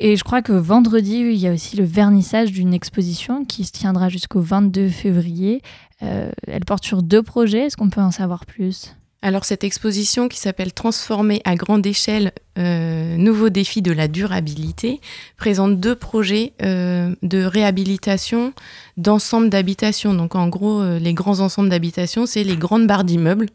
Et 0.00 0.16
je 0.16 0.22
crois 0.22 0.42
que 0.42 0.52
vendredi, 0.52 1.16
il 1.16 1.36
y 1.36 1.48
a 1.48 1.52
aussi 1.52 1.76
le 1.76 1.84
vernissage 1.84 2.52
d'une 2.52 2.72
exposition 2.72 3.44
qui 3.44 3.64
se 3.64 3.72
tiendra 3.72 4.08
jusqu'au 4.08 4.40
22 4.40 4.88
février. 4.88 5.60
elle 6.00 6.64
porte 6.64 6.84
sur 6.84 7.02
deux 7.02 7.24
projets. 7.24 7.66
Est-ce 7.66 7.76
qu'on 7.76 7.90
peut 7.90 8.00
en 8.00 8.12
savoir 8.12 8.46
plus? 8.46 8.94
Alors 9.20 9.44
cette 9.44 9.64
exposition 9.64 10.28
qui 10.28 10.38
s'appelle 10.38 10.72
Transformer 10.72 11.40
à 11.44 11.56
grande 11.56 11.84
échelle, 11.84 12.32
euh, 12.56 13.16
nouveaux 13.16 13.48
défis 13.48 13.82
de 13.82 13.90
la 13.90 14.06
durabilité, 14.06 15.00
présente 15.36 15.80
deux 15.80 15.96
projets 15.96 16.52
euh, 16.62 17.14
de 17.22 17.42
réhabilitation 17.42 18.52
d'ensembles 18.96 19.50
d'habitations. 19.50 20.14
Donc 20.14 20.36
en 20.36 20.46
gros, 20.46 20.80
euh, 20.80 21.00
les 21.00 21.14
grands 21.14 21.40
ensembles 21.40 21.68
d'habitations, 21.68 22.26
c'est 22.26 22.44
les 22.44 22.56
grandes 22.56 22.86
barres 22.86 23.04
d'immeubles. 23.04 23.48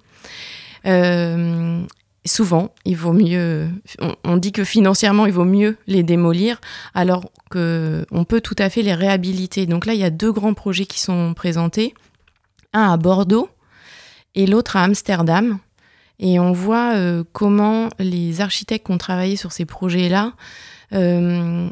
souvent, 2.25 2.73
il 2.83 2.97
vaut 2.97 3.13
mieux, 3.13 3.69
on, 4.25 4.35
dit 4.35 4.51
que 4.51 4.65
financièrement, 4.65 5.25
il 5.27 5.33
vaut 5.33 5.45
mieux 5.45 5.77
les 5.87 6.03
démolir, 6.03 6.59
alors 6.93 7.31
qu'on 7.49 8.25
peut 8.27 8.41
tout 8.41 8.55
à 8.57 8.69
fait 8.69 8.81
les 8.81 8.93
réhabiliter. 8.93 9.65
Donc 9.65 9.85
là, 9.85 9.93
il 9.93 10.01
y 10.01 10.05
a 10.05 10.09
deux 10.09 10.33
grands 10.33 10.53
projets 10.53 10.85
qui 10.85 10.99
sont 10.99 11.33
présentés. 11.33 11.93
Un 12.73 12.91
à 12.91 12.97
Bordeaux, 12.97 13.49
et 14.35 14.45
l'autre 14.45 14.75
à 14.75 14.83
Amsterdam. 14.83 15.59
Et 16.19 16.39
on 16.39 16.51
voit 16.51 16.95
euh, 16.95 17.23
comment 17.33 17.89
les 17.99 18.41
architectes 18.41 18.85
qui 18.85 18.91
ont 18.91 18.97
travaillé 18.97 19.35
sur 19.35 19.51
ces 19.51 19.65
projets-là 19.65 20.33
euh, 20.93 21.69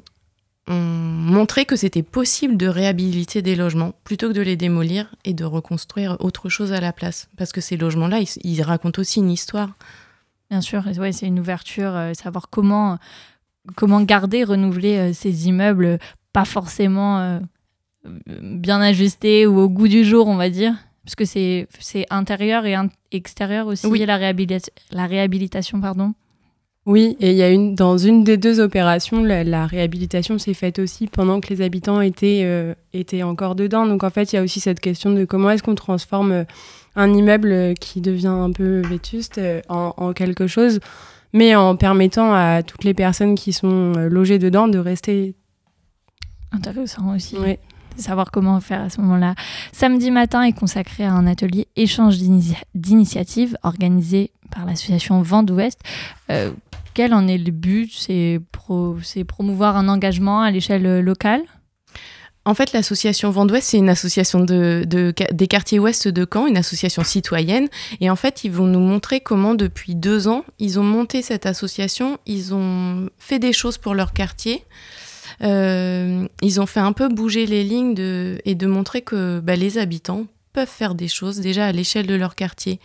ont 0.68 0.74
montré 0.74 1.66
que 1.66 1.76
c'était 1.76 2.04
possible 2.04 2.58
de 2.58 2.68
réhabiliter 2.68 3.42
des 3.42 3.56
logements 3.56 3.94
plutôt 4.04 4.30
que 4.30 4.34
de 4.34 4.42
les 4.42 4.58
démolir 4.58 5.14
et 5.26 5.34
de 5.34 5.46
reconstruire 5.46 6.18
autre 6.20 6.50
chose 6.50 6.74
à 6.74 6.82
la 6.82 6.92
place. 6.92 7.30
Parce 7.38 7.52
que 7.52 7.62
ces 7.62 7.78
logements-là, 7.78 8.20
ils, 8.44 8.62
racontent 8.62 9.00
aussi 9.00 9.20
une 9.20 9.32
histoire. 9.32 9.70
Bien 10.50 10.62
sûr, 10.62 10.84
c'est 11.12 11.28
une 11.28 11.40
ouverture, 11.40 11.96
euh, 11.96 12.14
savoir 12.14 12.50
comment, 12.50 12.98
comment 13.76 14.02
garder, 14.02 14.44
renouveler 14.44 15.14
ces 15.14 15.48
immeubles, 15.48 16.00
pas 16.34 16.46
forcément 16.46 17.40
bien 18.04 18.82
ajustés 18.82 19.46
ou 19.46 19.60
au 19.60 19.70
goût 19.70 19.88
du 19.88 20.04
jour, 20.04 20.28
on 20.28 20.36
va 20.36 20.50
dire. 20.50 20.76
Parce 21.04 21.16
que 21.16 21.26
c'est 21.26 21.68
intérieur 22.10 22.66
et 22.66 22.76
extérieur 23.12 23.68
aussi, 23.68 23.88
oui. 23.88 24.06
la, 24.06 24.18
réhabilitation, 24.18 24.74
la 24.92 25.08
réhabilitation. 25.08 25.82
pardon. 25.82 26.14
Oui, 26.88 27.16
et 27.20 27.32
il 27.32 27.38
y 27.38 27.44
a 27.44 27.50
une, 27.50 27.76
dans 27.76 27.98
une 27.98 28.24
des 28.24 28.38
deux 28.38 28.60
opérations, 28.60 29.24
la, 29.24 29.68
réhabilitation 29.68 30.40
s'est 30.40 30.56
faite 30.56 30.80
aussi 30.80 31.06
pendant 31.06 31.40
que 31.40 31.50
les 31.50 31.62
habitants 31.62 32.02
étaient, 32.02 32.42
euh, 32.44 32.74
étaient 32.94 33.22
encore 33.22 33.56
dedans. 33.56 33.86
Donc 33.86 34.04
en 34.04 34.10
fait, 34.10 34.34
il 34.34 34.36
y 34.36 34.40
a 34.40 34.44
aussi 34.44 34.60
cette 34.60 34.80
question 34.80 35.12
de 35.12 35.26
comment 35.26 35.52
est-ce 35.52 35.62
qu'on 35.62 35.76
transforme 35.76 36.32
euh, 36.32 36.44
un 36.96 37.14
immeuble 37.14 37.76
qui 37.80 38.02
devient 38.02 38.28
un 38.28 38.52
peu 38.52 38.82
vétuste 38.82 39.38
euh, 39.38 39.62
en, 39.70 39.94
en, 39.98 40.14
quelque 40.14 40.48
chose, 40.48 40.80
mais 41.34 41.56
en 41.56 41.76
permettant 41.76 42.34
à 42.34 42.64
toutes 42.64 42.84
les 42.84 42.96
personnes 42.96 43.36
qui 43.36 43.54
sont 43.54 43.94
logées 43.94 44.40
dedans 44.40 44.68
de 44.68 44.80
rester. 44.80 45.36
Intéressant 46.52 47.16
aussi. 47.16 47.38
Oui 47.40 47.58
savoir 48.02 48.32
comment 48.32 48.60
faire 48.60 48.82
à 48.82 48.90
ce 48.90 49.00
moment-là. 49.02 49.36
Samedi 49.72 50.12
matin 50.12 50.44
est 50.44 50.54
consacré 50.54 51.06
à 51.06 51.14
un 51.14 51.28
atelier 51.28 51.68
échange 51.76 52.18
d'initiatives 52.76 53.58
organisé 53.64 54.32
par 54.54 54.66
l'association 54.66 55.22
Vent 55.22 55.44
d'Ouest. 55.44 55.80
Euh, 56.30 56.52
quel 56.94 57.14
en 57.14 57.28
est 57.28 57.38
le 57.38 57.52
but? 57.52 57.90
C'est 57.94 58.42
pro 58.52 58.98
promouvoir 59.28 59.78
un 59.78 59.88
engagement 59.88 60.42
à 60.42 60.52
l'échelle 60.52 61.00
locale? 61.00 61.42
En 62.44 62.56
fait, 62.56 62.74
l'association 62.74 63.30
Vendouest, 63.30 63.68
c'est 63.70 63.78
une 63.78 63.88
association 63.90 64.40
de, 64.40 64.84
de- 64.88 65.14
des 65.32 65.48
quartiers 65.48 65.78
ouest 65.78 66.08
de 66.08 66.26
Caen, 66.32 66.48
une 66.48 66.58
association 66.58 67.04
citoyenne. 67.04 67.68
Et 68.00 68.10
en 68.10 68.16
fait, 68.16 68.44
ils 68.44 68.52
vont 68.52 68.66
nous 68.66 68.80
montrer 68.80 69.20
comment, 69.20 69.54
depuis 69.54 69.94
deux 69.94 70.28
ans, 70.28 70.44
ils 70.58 70.80
ont 70.80 70.84
monté 70.84 71.22
cette 71.22 71.46
association, 71.46 72.18
ils 72.26 72.56
ont 72.56 73.12
fait 73.20 73.38
des 73.38 73.54
choses 73.54 73.78
pour 73.78 73.94
leur 73.94 74.12
quartier. 74.12 74.66
Euh, 75.44 76.28
ils 76.42 76.62
ont 76.62 76.66
fait 76.66 76.80
un 76.80 76.94
peu 76.94 77.08
bouger 77.10 77.46
les 77.46 77.64
lignes 77.64 77.96
et 78.46 78.56
de 78.56 78.68
montrer 78.68 79.02
que 79.02 79.40
bah, 79.40 79.56
les 79.56 79.78
habitants 79.78 80.28
peuvent 80.54 80.68
faire 80.68 80.96
des 80.96 81.08
choses 81.08 81.40
déjà 81.40 81.66
à 81.66 81.72
l'échelle 81.72 82.08
de 82.08 82.16
leur 82.16 82.36
quartier. 82.36 82.80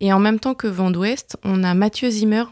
Et 0.00 0.12
en 0.12 0.18
même 0.18 0.38
temps 0.38 0.54
que 0.54 0.66
Vendouest, 0.66 1.36
on 1.42 1.62
a 1.64 1.74
Mathieu 1.74 2.10
Zimmer 2.10 2.44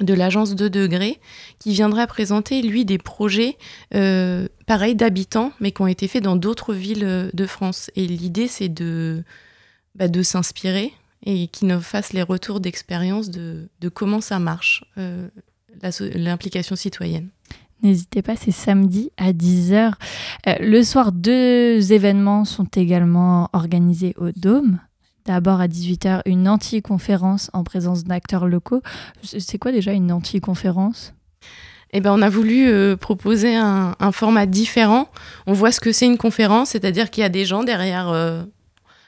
de 0.00 0.12
l'agence 0.12 0.56
2 0.56 0.70
degrés 0.70 1.20
qui 1.60 1.72
viendra 1.72 2.08
présenter, 2.08 2.62
lui, 2.62 2.84
des 2.84 2.98
projets 2.98 3.56
euh, 3.94 4.48
pareils 4.66 4.96
d'habitants, 4.96 5.52
mais 5.60 5.70
qui 5.70 5.82
ont 5.82 5.86
été 5.86 6.08
faits 6.08 6.24
dans 6.24 6.34
d'autres 6.34 6.74
villes 6.74 7.04
euh, 7.04 7.30
de 7.32 7.46
France. 7.46 7.90
Et 7.94 8.06
l'idée, 8.06 8.48
c'est 8.48 8.68
de, 8.68 9.22
bah, 9.94 10.06
s'inspirer 10.24 10.92
et 11.26 11.46
qu'ils 11.46 11.68
nous 11.68 11.80
fassent 11.80 12.12
les 12.12 12.22
retours 12.22 12.58
d'expérience 12.58 13.30
de, 13.30 13.68
comment 13.94 14.20
ça 14.20 14.38
marche, 14.38 14.84
l'implication 16.00 16.76
citoyenne. 16.76 17.30
N'hésitez 17.84 18.22
pas, 18.22 18.34
c'est 18.34 18.50
samedi 18.50 19.10
à 19.18 19.32
10h. 19.32 19.92
Euh, 20.46 20.54
le 20.58 20.82
soir, 20.82 21.12
deux 21.12 21.92
événements 21.92 22.46
sont 22.46 22.64
également 22.64 23.50
organisés 23.52 24.14
au 24.16 24.30
Dôme. 24.34 24.78
D'abord 25.26 25.60
à 25.60 25.68
18h, 25.68 26.22
une 26.24 26.48
anti-conférence 26.48 27.50
en 27.52 27.62
présence 27.62 28.04
d'acteurs 28.04 28.46
locaux. 28.46 28.80
C'est 29.22 29.58
quoi 29.58 29.70
déjà 29.70 29.92
une 29.92 30.12
anti-conférence? 30.12 31.12
Eh 31.92 32.00
ben, 32.00 32.12
on 32.12 32.22
a 32.22 32.30
voulu 32.30 32.68
euh, 32.68 32.96
proposer 32.96 33.54
un, 33.54 33.94
format 34.12 34.46
différent. 34.46 35.10
On 35.46 35.52
voit 35.52 35.70
ce 35.70 35.80
que 35.80 35.92
c'est 35.92 36.06
une 36.06 36.18
conférence, 36.18 36.70
c'est-à-dire 36.70 37.10
qu'il 37.10 37.20
y 37.20 37.24
a 37.26 37.30
des 37.30 37.44
gens 37.44 37.64
derrière 37.64 38.08
euh, 38.08 38.42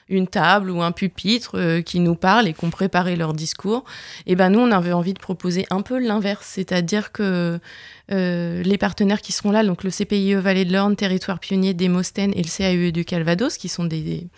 une 0.07 0.27
table 0.27 0.69
ou 0.69 0.83
un 0.83 0.91
pupitre 0.91 1.79
qui 1.81 1.99
nous 1.99 2.15
parlent 2.15 2.47
et 2.47 2.53
qui 2.53 2.63
ont 2.63 2.69
préparé 2.69 3.15
leur 3.15 3.33
discours. 3.33 3.83
Et 4.25 4.35
ben 4.35 4.49
nous, 4.49 4.59
on 4.59 4.71
avait 4.71 4.93
envie 4.93 5.13
de 5.13 5.19
proposer 5.19 5.65
un 5.69 5.81
peu 5.81 5.99
l'inverse, 5.99 6.47
c'est-à-dire 6.47 7.11
que 7.11 7.59
euh, 8.09 8.63
les 8.63 8.77
partenaires 8.77 9.21
qui 9.21 9.33
seront 9.33 9.51
là, 9.51 9.63
donc 9.63 9.83
le 9.83 9.89
CPIE 9.89 10.35
Vallée 10.35 10.63
de 10.63 10.71
l'Orne, 10.71 10.95
Territoire 10.95 11.39
Pionnier 11.39 11.73
d'Émostène 11.73 12.31
et 12.35 12.41
le 12.41 12.49
CAUE 12.49 12.91
du 12.91 13.03
Calvados, 13.03 13.57
qui 13.57 13.67
sont 13.67 13.83
des, 13.83 14.29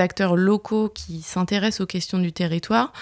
acteurs 0.00 0.34
locaux 0.34 0.88
qui 0.88 1.22
s'intéressent 1.22 1.82
aux 1.82 1.86
questions 1.86 2.18
du 2.18 2.32
territoire, 2.32 2.92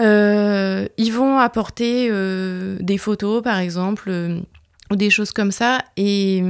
euh, 0.00 0.88
ils 0.96 1.12
vont 1.12 1.38
apporter 1.38 2.08
euh, 2.10 2.78
des 2.80 2.96
photos, 2.96 3.42
par 3.42 3.58
exemple, 3.58 4.10
ou 4.90 4.96
des 4.96 5.10
choses 5.10 5.32
comme 5.32 5.52
ça, 5.52 5.82
et, 5.96 6.42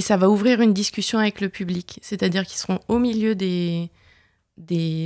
ça 0.00 0.18
va 0.18 0.28
ouvrir 0.28 0.60
une 0.60 0.74
discussion 0.74 1.18
avec 1.18 1.40
le 1.40 1.48
public. 1.48 1.98
C'est-à-dire 2.02 2.44
qu'ils 2.44 2.58
seront 2.58 2.80
au 2.88 2.98
milieu 2.98 3.34
des, 3.34 3.88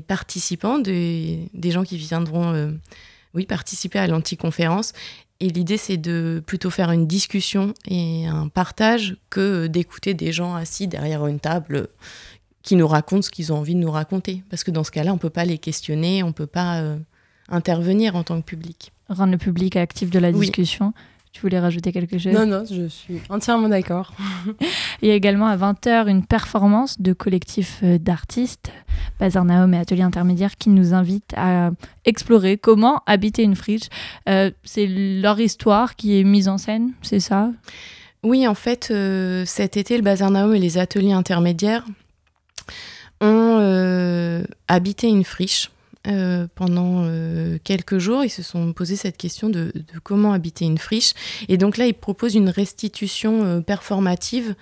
participants, 0.08 0.78
des, 0.78 1.50
gens 1.66 1.84
qui 1.84 1.98
viendront 1.98 2.72
oui, 3.34 3.46
participer 3.46 3.98
à 3.98 4.06
l'anticonférence. 4.06 4.92
Et 5.40 5.48
l'idée, 5.48 5.78
c'est 5.78 5.96
de 5.96 6.42
plutôt 6.44 6.68
faire 6.68 6.90
une 6.90 7.06
discussion 7.06 7.72
et 7.86 8.26
un 8.26 8.48
partage 8.48 9.16
que 9.30 9.66
d'écouter 9.68 10.12
des 10.12 10.32
gens 10.32 10.54
assis 10.54 10.86
derrière 10.86 11.26
une 11.26 11.40
table 11.40 11.88
qui 12.62 12.76
nous 12.76 12.86
racontent 12.86 13.22
ce 13.22 13.30
qu'ils 13.30 13.52
ont 13.52 13.56
envie 13.56 13.74
de 13.74 13.80
nous 13.80 13.90
raconter. 13.90 14.42
Parce 14.50 14.64
que 14.64 14.70
dans 14.70 14.84
ce 14.84 14.90
cas-là, 14.90 15.12
on 15.12 15.14
ne 15.14 15.20
peut 15.20 15.30
pas 15.30 15.46
les 15.46 15.56
questionner, 15.56 16.22
on 16.22 16.28
ne 16.28 16.32
peut 16.32 16.46
pas 16.46 16.80
euh, 16.80 16.98
intervenir 17.48 18.16
en 18.16 18.22
tant 18.22 18.38
que 18.40 18.44
public. 18.44 18.92
Rendre 19.08 19.32
le 19.32 19.38
public 19.38 19.76
actif 19.76 20.10
de 20.10 20.18
la 20.18 20.30
Oui. 20.30 20.52
Tu 21.32 21.42
voulais 21.42 21.60
rajouter 21.60 21.92
quelque 21.92 22.18
chose 22.18 22.32
Non, 22.32 22.44
non, 22.44 22.64
je 22.64 22.88
suis 22.88 23.20
entièrement 23.28 23.68
d'accord. 23.68 24.12
Il 25.02 25.08
y 25.08 25.12
a 25.12 25.14
également 25.14 25.46
à 25.46 25.56
20h 25.56 26.08
une 26.08 26.26
performance 26.26 27.00
de 27.00 27.12
collectif 27.12 27.80
euh, 27.84 27.98
d'artistes, 27.98 28.72
Bazar 29.20 29.44
Naum 29.44 29.72
et 29.72 29.78
Atelier 29.78 30.02
Intermédiaire, 30.02 30.56
qui 30.56 30.70
nous 30.70 30.92
invitent 30.92 31.32
à 31.36 31.70
explorer 32.04 32.58
comment 32.58 33.02
habiter 33.06 33.44
une 33.44 33.54
friche. 33.54 33.88
Euh, 34.28 34.50
c'est 34.64 34.86
leur 34.88 35.38
histoire 35.38 35.94
qui 35.94 36.18
est 36.18 36.24
mise 36.24 36.48
en 36.48 36.58
scène, 36.58 36.92
c'est 37.02 37.20
ça? 37.20 37.50
Oui, 38.22 38.46
en 38.46 38.54
fait, 38.54 38.88
euh, 38.90 39.44
cet 39.46 39.76
été, 39.76 39.96
le 39.96 40.02
Bazar 40.02 40.30
Naum 40.30 40.54
et 40.54 40.58
les 40.58 40.78
ateliers 40.78 41.12
intermédiaires 41.12 41.86
ont 43.20 43.58
euh, 43.60 44.42
habité 44.68 45.08
une 45.08 45.24
friche 45.24 45.70
euh, 46.06 46.46
pendant 46.54 47.02
euh, 47.04 47.58
quelques 47.62 47.98
jours. 47.98 48.24
Ils 48.24 48.30
se 48.30 48.42
sont 48.42 48.72
posé 48.72 48.96
cette 48.96 49.16
question 49.16 49.48
de, 49.48 49.72
de 49.74 49.98
comment 50.02 50.32
habiter 50.32 50.64
une 50.64 50.78
friche. 50.78 51.12
Et 51.48 51.56
donc 51.58 51.76
là, 51.76 51.86
ils 51.86 51.94
proposent 51.94 52.34
une 52.34 52.48
restitution 52.50 53.44
euh, 53.44 53.60
performative 53.60 54.54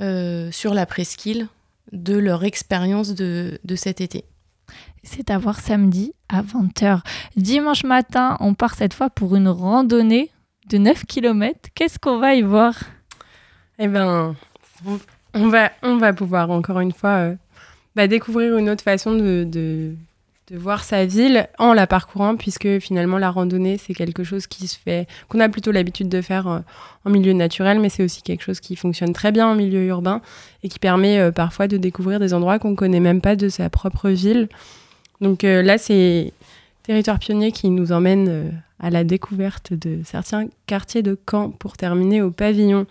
euh, 0.00 0.50
sur 0.50 0.74
la 0.74 0.86
presqu'île 0.86 1.48
de 1.92 2.16
leur 2.16 2.44
expérience 2.44 3.14
de, 3.14 3.58
de 3.64 3.76
cet 3.76 4.00
été. 4.00 4.24
C'est 5.02 5.30
à 5.30 5.38
voir 5.38 5.60
samedi 5.60 6.12
à 6.28 6.42
20h. 6.42 7.00
Dimanche 7.36 7.84
matin, 7.84 8.36
on 8.40 8.54
part 8.54 8.74
cette 8.74 8.94
fois 8.94 9.10
pour 9.10 9.34
une 9.36 9.48
randonnée 9.48 10.30
de 10.68 10.78
9 10.78 11.06
km. 11.06 11.58
Qu'est-ce 11.74 11.98
qu'on 11.98 12.18
va 12.18 12.34
y 12.34 12.42
voir? 12.42 12.74
Eh 13.78 13.88
ben, 13.88 14.36
on- 14.86 14.98
on 15.34 15.48
va, 15.48 15.70
on 15.82 15.96
va 15.96 16.12
pouvoir 16.12 16.50
encore 16.50 16.80
une 16.80 16.92
fois 16.92 17.10
euh, 17.18 17.34
bah, 17.96 18.06
découvrir 18.06 18.56
une 18.58 18.68
autre 18.70 18.82
façon 18.84 19.12
de, 19.16 19.44
de, 19.44 19.94
de 20.50 20.58
voir 20.58 20.82
sa 20.82 21.06
ville 21.06 21.48
en 21.58 21.72
la 21.72 21.86
parcourant, 21.86 22.36
puisque 22.36 22.80
finalement 22.80 23.18
la 23.18 23.30
randonnée 23.30 23.78
c'est 23.78 23.94
quelque 23.94 24.24
chose 24.24 24.46
qui 24.48 24.66
se 24.66 24.76
fait, 24.76 25.06
qu'on 25.28 25.38
a 25.38 25.48
plutôt 25.48 25.70
l'habitude 25.70 26.08
de 26.08 26.20
faire 26.20 26.48
euh, 26.48 26.58
en 27.04 27.10
milieu 27.10 27.32
naturel, 27.32 27.78
mais 27.78 27.88
c'est 27.88 28.02
aussi 28.02 28.22
quelque 28.22 28.42
chose 28.42 28.58
qui 28.58 28.74
fonctionne 28.74 29.12
très 29.12 29.30
bien 29.30 29.46
en 29.46 29.54
milieu 29.54 29.84
urbain 29.84 30.20
et 30.64 30.68
qui 30.68 30.80
permet 30.80 31.18
euh, 31.20 31.30
parfois 31.30 31.68
de 31.68 31.76
découvrir 31.76 32.18
des 32.18 32.34
endroits 32.34 32.58
qu'on 32.58 32.74
connaît 32.74 33.00
même 33.00 33.20
pas 33.20 33.36
de 33.36 33.48
sa 33.48 33.70
propre 33.70 34.10
ville. 34.10 34.48
Donc 35.20 35.44
euh, 35.44 35.62
là 35.62 35.78
c'est 35.78 36.32
Territoire 36.82 37.20
Pionnier 37.20 37.52
qui 37.52 37.70
nous 37.70 37.92
emmène 37.92 38.60
à 38.80 38.90
la 38.90 39.04
découverte 39.04 39.72
de 39.72 40.00
certains 40.04 40.46
quartiers 40.66 41.02
de 41.02 41.16
Caen 41.30 41.50
pour 41.50 41.76
terminer 41.76 42.22
au 42.22 42.30
pavillon. 42.30 42.86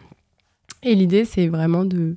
Et 0.84 0.96
l'idée, 0.96 1.26
c'est 1.26 1.48
vraiment 1.48 1.84
de, 1.84 2.16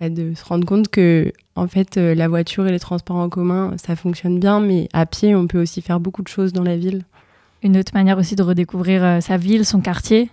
bah, 0.00 0.08
de 0.08 0.34
se 0.34 0.44
rendre 0.44 0.66
compte 0.66 0.88
que, 0.88 1.32
en 1.56 1.66
fait, 1.66 1.96
euh, 1.96 2.14
la 2.14 2.28
voiture 2.28 2.66
et 2.66 2.72
les 2.72 2.80
transports 2.80 3.16
en 3.16 3.28
commun, 3.28 3.74
ça 3.76 3.96
fonctionne 3.96 4.38
bien, 4.38 4.60
mais 4.60 4.88
à 4.92 5.04
pied, 5.06 5.34
on 5.34 5.46
peut 5.46 5.60
aussi 5.60 5.82
faire 5.82 6.00
beaucoup 6.00 6.22
de 6.22 6.28
choses 6.28 6.52
dans 6.52 6.62
la 6.62 6.76
ville. 6.76 7.04
Une 7.62 7.76
autre 7.76 7.92
manière 7.94 8.18
aussi 8.18 8.36
de 8.36 8.42
redécouvrir 8.42 9.04
euh, 9.04 9.20
sa 9.20 9.36
ville, 9.36 9.66
son 9.66 9.80
quartier, 9.80 10.30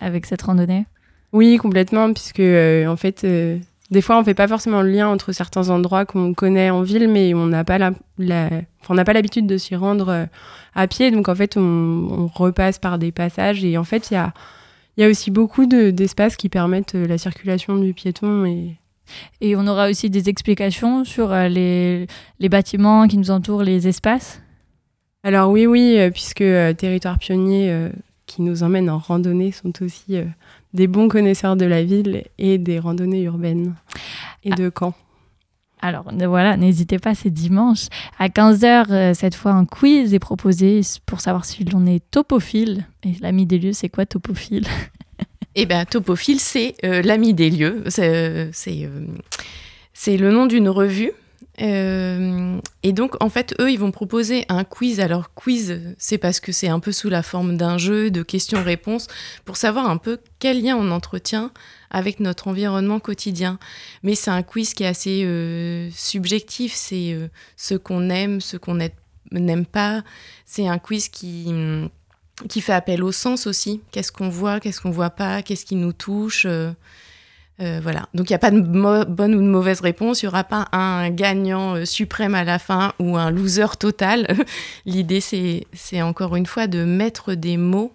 avec 0.00 0.26
cette 0.26 0.42
randonnée. 0.42 0.86
Oui, 1.32 1.56
complètement, 1.56 2.12
puisque, 2.12 2.40
euh, 2.40 2.86
en 2.86 2.96
fait, 2.96 3.26
des 3.90 4.00
fois, 4.02 4.18
on 4.18 4.24
fait 4.24 4.34
pas 4.34 4.48
forcément 4.48 4.80
le 4.82 4.90
lien 4.90 5.08
entre 5.08 5.32
certains 5.32 5.68
endroits 5.68 6.04
qu'on 6.06 6.32
connaît 6.34 6.70
en 6.70 6.82
ville, 6.82 7.08
mais 7.08 7.34
on 7.34 7.46
n'a 7.46 7.64
pas 7.64 7.78
la, 7.78 7.90
la- 8.18 8.46
enfin, 8.80 8.90
on 8.90 8.94
n'a 8.94 9.04
pas 9.04 9.12
l'habitude 9.12 9.46
de 9.46 9.56
s'y 9.58 9.74
rendre 9.76 10.28
à 10.74 10.86
pied. 10.86 11.10
Donc, 11.10 11.28
en 11.28 11.34
fait, 11.34 11.56
on, 11.56 11.60
on 11.60 12.26
repasse 12.26 12.78
par 12.78 12.98
des 12.98 13.12
passages. 13.12 13.64
Et 13.64 13.76
en 13.76 13.84
fait, 13.84 14.10
il 14.10 14.14
y 14.14 14.16
a, 14.16 14.32
y 14.96 15.04
a 15.04 15.08
aussi 15.08 15.30
beaucoup 15.30 15.66
de- 15.66 15.90
d'espaces 15.90 16.36
qui 16.36 16.48
permettent 16.48 16.94
la 16.94 17.18
circulation 17.18 17.76
du 17.76 17.92
piéton 17.92 18.44
et, 18.46 18.76
Et 19.40 19.56
on 19.56 19.66
aura 19.66 19.88
aussi 19.88 20.10
des 20.10 20.28
explications 20.28 21.04
sur 21.04 21.32
euh, 21.32 21.48
les, 21.48 22.06
les 22.38 22.48
bâtiments 22.48 23.06
qui 23.08 23.18
nous 23.18 23.30
entourent, 23.30 23.62
les 23.62 23.88
espaces. 23.88 24.40
Alors 25.24 25.50
oui, 25.50 25.66
oui, 25.66 25.96
euh, 25.98 26.10
puisque 26.10 26.40
euh, 26.40 26.72
Territoire 26.72 27.18
Pionnier 27.18 27.70
euh, 27.70 27.90
qui 28.26 28.42
nous 28.42 28.62
emmène 28.62 28.90
en 28.90 28.98
randonnée 28.98 29.52
sont 29.52 29.72
aussi 29.82 30.16
euh, 30.16 30.24
des 30.74 30.86
bons 30.86 31.08
connaisseurs 31.08 31.56
de 31.56 31.64
la 31.64 31.84
ville 31.84 32.24
et 32.38 32.58
des 32.58 32.78
randonnées 32.78 33.22
urbaines 33.22 33.74
et 34.44 34.50
Ah. 34.52 34.56
de 34.56 34.70
Caen. 34.76 34.94
Alors 35.84 36.04
voilà, 36.28 36.56
n'hésitez 36.56 37.00
pas, 37.00 37.12
c'est 37.16 37.30
dimanche. 37.30 37.86
À 38.18 38.28
15h, 38.28 39.14
cette 39.14 39.34
fois, 39.34 39.50
un 39.50 39.64
quiz 39.64 40.14
est 40.14 40.20
proposé 40.20 40.80
pour 41.06 41.20
savoir 41.20 41.44
si 41.44 41.64
l'on 41.64 41.86
est 41.86 42.08
topophile. 42.12 42.86
Et 43.04 43.14
l'ami 43.20 43.46
des 43.46 43.58
lieux, 43.58 43.72
c'est 43.72 43.88
quoi 43.88 44.06
topophile? 44.06 44.64
Eh 45.54 45.66
bien, 45.66 45.84
Topophile, 45.84 46.40
c'est 46.40 46.74
euh, 46.84 47.02
l'ami 47.02 47.34
des 47.34 47.50
lieux. 47.50 47.84
C'est 47.88 48.08
euh, 48.08 48.50
euh, 48.68 49.06
c'est 49.92 50.16
le 50.16 50.30
nom 50.30 50.46
d'une 50.46 50.68
revue. 50.68 51.12
Et 51.58 52.92
donc, 52.92 53.22
en 53.22 53.28
fait, 53.28 53.54
eux, 53.60 53.70
ils 53.70 53.78
vont 53.78 53.92
proposer 53.92 54.46
un 54.48 54.64
quiz. 54.64 54.98
Alors, 54.98 55.32
quiz, 55.34 55.80
c'est 55.96 56.18
parce 56.18 56.40
que 56.40 56.50
c'est 56.50 56.68
un 56.68 56.80
peu 56.80 56.90
sous 56.90 57.08
la 57.08 57.22
forme 57.22 57.56
d'un 57.56 57.78
jeu 57.78 58.10
de 58.10 58.22
questions-réponses 58.22 59.06
pour 59.44 59.56
savoir 59.56 59.88
un 59.88 59.98
peu 59.98 60.18
quel 60.40 60.62
lien 60.62 60.76
on 60.76 60.90
entretient 60.90 61.52
avec 61.90 62.18
notre 62.18 62.48
environnement 62.48 62.98
quotidien. 62.98 63.60
Mais 64.02 64.16
c'est 64.16 64.30
un 64.30 64.42
quiz 64.42 64.74
qui 64.74 64.82
est 64.82 64.88
assez 64.88 65.90
subjectif. 65.94 66.72
C'est 66.74 67.16
ce 67.56 67.74
qu'on 67.74 68.10
aime, 68.10 68.40
ce 68.40 68.56
qu'on 68.56 68.78
n'aime 69.30 69.66
pas. 69.66 70.02
C'est 70.46 70.66
un 70.66 70.78
quiz 70.78 71.10
qui 71.10 71.46
qui 72.48 72.60
fait 72.60 72.72
appel 72.72 73.02
au 73.04 73.12
sens 73.12 73.46
aussi. 73.46 73.80
Qu'est-ce 73.92 74.10
qu'on 74.12 74.28
voit, 74.28 74.58
qu'est-ce 74.60 74.80
qu'on 74.80 74.90
voit 74.90 75.10
pas, 75.10 75.42
qu'est-ce 75.42 75.64
qui 75.64 75.76
nous 75.76 75.92
touche. 75.92 76.44
euh, 76.46 76.72
euh, 77.60 77.80
voilà. 77.82 78.08
Donc 78.14 78.30
il 78.30 78.32
n'y 78.32 78.36
a 78.36 78.38
pas 78.40 78.50
de 78.50 78.60
bonne 79.04 79.34
ou 79.34 79.38
de 79.40 79.46
mauvaise 79.46 79.80
réponse. 79.80 80.22
Il 80.22 80.26
n'y 80.26 80.28
aura 80.30 80.42
pas 80.42 80.68
un 80.72 81.10
gagnant 81.10 81.76
euh, 81.76 81.84
suprême 81.84 82.34
à 82.34 82.44
la 82.44 82.58
fin 82.58 82.92
ou 82.98 83.16
un 83.16 83.30
loser 83.30 83.76
total. 83.78 84.26
L'idée, 84.86 85.20
c'est, 85.20 85.66
c'est 85.72 86.00
encore 86.02 86.34
une 86.34 86.46
fois 86.46 86.66
de 86.66 86.84
mettre 86.84 87.34
des 87.34 87.56
mots 87.58 87.92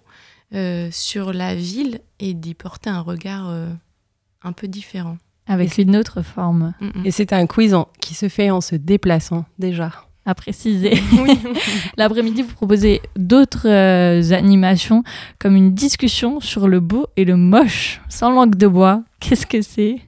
euh, 0.54 0.88
sur 0.92 1.32
la 1.32 1.54
ville 1.54 2.00
et 2.20 2.32
d'y 2.34 2.54
porter 2.54 2.88
un 2.88 3.00
regard 3.00 3.48
euh, 3.50 3.68
un 4.42 4.52
peu 4.52 4.68
différent. 4.68 5.18
Avec 5.48 5.76
une 5.78 5.96
autre 5.96 6.22
forme. 6.22 6.72
Mm, 6.80 7.00
mm. 7.00 7.06
Et 7.06 7.10
c'est 7.10 7.32
un 7.32 7.46
quiz 7.46 7.74
en- 7.74 7.88
qui 8.00 8.14
se 8.14 8.28
fait 8.28 8.50
en 8.50 8.60
se 8.60 8.76
déplaçant 8.76 9.44
déjà. 9.58 9.90
À 10.28 10.34
préciser. 10.34 11.00
L'après-midi, 11.96 12.42
vous 12.42 12.54
proposez 12.54 13.00
d'autres 13.16 13.66
euh, 13.68 14.32
animations 14.32 15.02
comme 15.38 15.56
une 15.56 15.74
discussion 15.74 16.40
sur 16.40 16.68
le 16.68 16.80
beau 16.80 17.06
et 17.16 17.24
le 17.24 17.36
moche, 17.36 18.00
sans 18.08 18.30
langue 18.30 18.54
de 18.56 18.66
bois. 18.66 19.02
Qu'est-ce 19.20 19.46
que 19.46 19.62
c'est? 19.62 20.00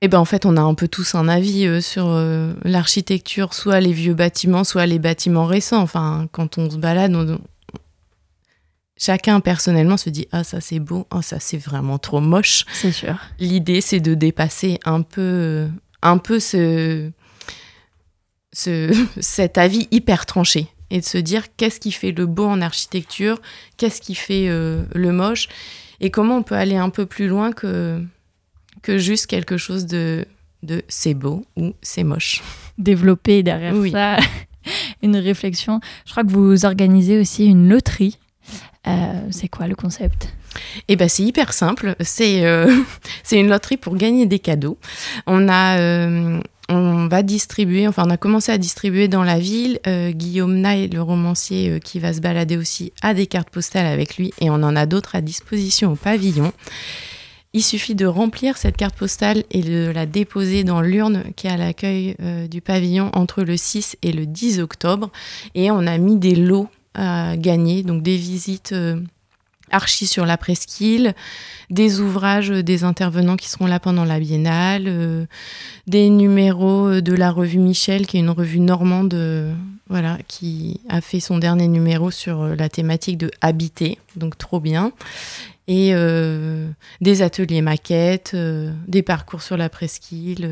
Eh 0.00 0.08
ben 0.08 0.18
en 0.18 0.24
fait, 0.24 0.44
on 0.44 0.56
a 0.56 0.60
un 0.60 0.74
peu 0.74 0.86
tous 0.86 1.14
un 1.14 1.28
avis 1.28 1.66
euh, 1.66 1.80
sur 1.80 2.06
euh, 2.08 2.52
l'architecture, 2.64 3.54
soit 3.54 3.80
les 3.80 3.92
vieux 3.92 4.14
bâtiments, 4.14 4.62
soit 4.64 4.86
les 4.86 4.98
bâtiments 4.98 5.46
récents. 5.46 5.80
Enfin, 5.80 6.28
quand 6.30 6.58
on 6.58 6.70
se 6.70 6.76
balade, 6.76 7.14
on- 7.14 7.38
chacun 8.96 9.40
personnellement 9.40 9.96
se 9.96 10.10
dit 10.10 10.28
ah 10.30 10.44
ça 10.44 10.60
c'est 10.60 10.78
beau, 10.78 11.06
ah 11.10 11.22
ça 11.22 11.40
c'est 11.40 11.56
vraiment 11.58 11.98
trop 11.98 12.20
moche. 12.20 12.64
C'est 12.72 12.92
sûr. 12.92 13.16
L'idée 13.38 13.80
c'est 13.80 14.00
de 14.00 14.14
dépasser 14.14 14.78
un 14.84 15.02
peu, 15.02 15.66
un 16.02 16.18
peu 16.18 16.38
ce, 16.38 17.10
ce, 18.54 18.90
cet 19.20 19.58
avis 19.58 19.86
hyper 19.90 20.24
tranché 20.24 20.68
et 20.90 21.00
de 21.00 21.04
se 21.04 21.18
dire 21.18 21.54
qu'est-ce 21.56 21.80
qui 21.80 21.92
fait 21.92 22.12
le 22.12 22.24
beau 22.24 22.46
en 22.46 22.62
architecture, 22.62 23.40
qu'est-ce 23.76 24.00
qui 24.00 24.14
fait 24.14 24.48
euh, 24.48 24.82
le 24.94 25.12
moche 25.12 25.48
et 26.00 26.10
comment 26.10 26.38
on 26.38 26.42
peut 26.42 26.54
aller 26.54 26.76
un 26.76 26.90
peu 26.90 27.04
plus 27.06 27.28
loin 27.28 27.52
que 27.52 28.02
que 28.82 28.98
juste 28.98 29.26
quelque 29.26 29.56
chose 29.56 29.86
de, 29.86 30.26
de 30.62 30.82
c'est 30.88 31.14
beau 31.14 31.44
ou 31.56 31.72
c'est 31.82 32.04
moche. 32.04 32.42
Développer 32.78 33.42
derrière 33.42 33.74
Oui. 33.74 33.90
ça 33.92 34.18
une 35.02 35.16
réflexion. 35.16 35.80
Je 36.06 36.10
crois 36.10 36.22
que 36.22 36.30
vous 36.30 36.64
organisez 36.64 37.18
aussi 37.18 37.46
une 37.46 37.68
loterie. 37.68 38.18
Euh, 38.86 39.20
c'est 39.30 39.48
quoi 39.48 39.66
le 39.66 39.74
concept? 39.74 40.34
Et 40.88 40.96
ben 40.96 41.08
c'est 41.08 41.22
hyper 41.22 41.52
simple, 41.52 41.96
c'est 42.00 42.44
euh, 42.44 42.70
une 43.32 43.48
loterie 43.48 43.78
pour 43.78 43.96
gagner 43.96 44.26
des 44.26 44.38
cadeaux. 44.38 44.78
On 45.26 45.48
a 45.48 45.78
euh, 45.78 46.40
on 47.04 47.08
va 47.08 47.22
distribuer, 47.22 47.86
enfin 47.86 48.04
on 48.06 48.10
a 48.10 48.16
commencé 48.16 48.50
à 48.50 48.56
distribuer 48.56 49.08
dans 49.08 49.24
la 49.24 49.38
ville. 49.38 49.78
Euh, 49.86 50.10
Guillaume 50.10 50.56
Nay, 50.56 50.88
le 50.88 51.02
romancier 51.02 51.68
euh, 51.68 51.78
qui 51.78 51.98
va 52.00 52.14
se 52.14 52.20
balader 52.20 52.56
aussi, 52.56 52.94
a 53.02 53.12
des 53.12 53.26
cartes 53.26 53.50
postales 53.50 53.86
avec 53.86 54.16
lui 54.16 54.32
et 54.40 54.48
on 54.48 54.54
en 54.54 54.74
a 54.74 54.86
d'autres 54.86 55.14
à 55.14 55.20
disposition 55.20 55.92
au 55.92 55.96
pavillon. 55.96 56.50
Il 57.52 57.62
suffit 57.62 57.94
de 57.94 58.06
remplir 58.06 58.56
cette 58.56 58.78
carte 58.78 58.96
postale 58.96 59.44
et 59.50 59.60
de 59.60 59.92
la 59.94 60.06
déposer 60.06 60.64
dans 60.64 60.80
l'urne 60.80 61.24
qui 61.36 61.46
est 61.46 61.50
à 61.50 61.58
l'accueil 61.58 62.16
euh, 62.20 62.48
du 62.48 62.62
pavillon 62.62 63.10
entre 63.12 63.42
le 63.42 63.56
6 63.58 63.98
et 64.00 64.12
le 64.12 64.24
10 64.24 64.60
octobre. 64.60 65.10
Et 65.54 65.70
on 65.70 65.86
a 65.86 65.98
mis 65.98 66.16
des 66.16 66.34
lots 66.34 66.68
à 66.94 67.36
gagner, 67.36 67.82
donc 67.82 68.02
des 68.02 68.16
visites 68.16 68.74
archi 69.74 70.06
sur 70.06 70.24
la 70.24 70.38
presqu'île, 70.38 71.14
des 71.68 72.00
ouvrages 72.00 72.50
des 72.50 72.84
intervenants 72.84 73.36
qui 73.36 73.48
seront 73.50 73.66
là 73.66 73.80
pendant 73.80 74.04
la 74.04 74.20
biennale, 74.20 74.84
euh, 74.86 75.26
des 75.86 76.08
numéros 76.08 77.00
de 77.00 77.12
la 77.12 77.30
revue 77.30 77.58
Michel, 77.58 78.06
qui 78.06 78.16
est 78.16 78.20
une 78.20 78.30
revue 78.30 78.60
normande, 78.60 79.14
euh, 79.14 79.52
voilà, 79.88 80.18
qui 80.28 80.80
a 80.88 81.00
fait 81.00 81.20
son 81.20 81.38
dernier 81.38 81.68
numéro 81.68 82.10
sur 82.10 82.42
euh, 82.42 82.54
la 82.54 82.68
thématique 82.68 83.18
de 83.18 83.30
habiter, 83.40 83.98
donc 84.16 84.38
trop 84.38 84.60
bien. 84.60 84.92
Et 85.66 85.94
des 87.00 87.22
ateliers 87.22 87.62
maquettes, 87.62 88.36
des 88.86 89.02
parcours 89.02 89.40
sur 89.40 89.56
la 89.56 89.70
presqu'île. 89.70 90.46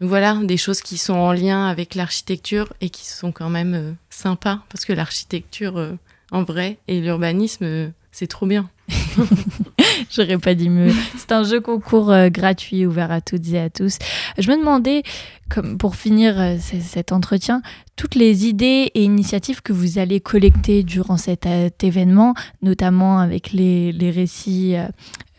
voilà, 0.00 0.40
des 0.42 0.56
choses 0.56 0.80
qui 0.80 0.98
sont 0.98 1.14
en 1.14 1.30
lien 1.30 1.68
avec 1.68 1.94
l'architecture 1.94 2.72
et 2.80 2.90
qui 2.90 3.06
sont 3.06 3.30
quand 3.30 3.48
même 3.48 3.94
sympas, 4.10 4.58
parce 4.70 4.84
que 4.84 4.92
l'architecture 4.92 5.96
en 6.32 6.42
vrai 6.42 6.78
et 6.88 7.00
l'urbanisme, 7.00 7.92
c'est 8.18 8.26
trop 8.26 8.46
bien. 8.46 8.68
J'aurais 10.10 10.38
pas 10.38 10.54
dit 10.54 10.70
mieux. 10.70 10.92
C'est 11.16 11.30
un 11.30 11.44
jeu 11.44 11.60
concours 11.60 12.10
euh, 12.10 12.30
gratuit 12.30 12.84
ouvert 12.84 13.12
à 13.12 13.20
toutes 13.20 13.48
et 13.52 13.60
à 13.60 13.70
tous. 13.70 13.98
Je 14.38 14.50
me 14.50 14.56
demandais, 14.56 15.02
comme 15.48 15.78
pour 15.78 15.94
finir 15.94 16.40
euh, 16.40 16.56
cet 16.58 17.12
entretien, 17.12 17.62
toutes 17.94 18.16
les 18.16 18.46
idées 18.46 18.90
et 18.94 19.04
initiatives 19.04 19.62
que 19.62 19.72
vous 19.72 19.98
allez 19.98 20.20
collecter 20.20 20.82
durant 20.82 21.16
cet 21.16 21.46
euh, 21.46 21.70
événement, 21.80 22.34
notamment 22.60 23.20
avec 23.20 23.52
les, 23.52 23.92
les 23.92 24.10
récits 24.10 24.74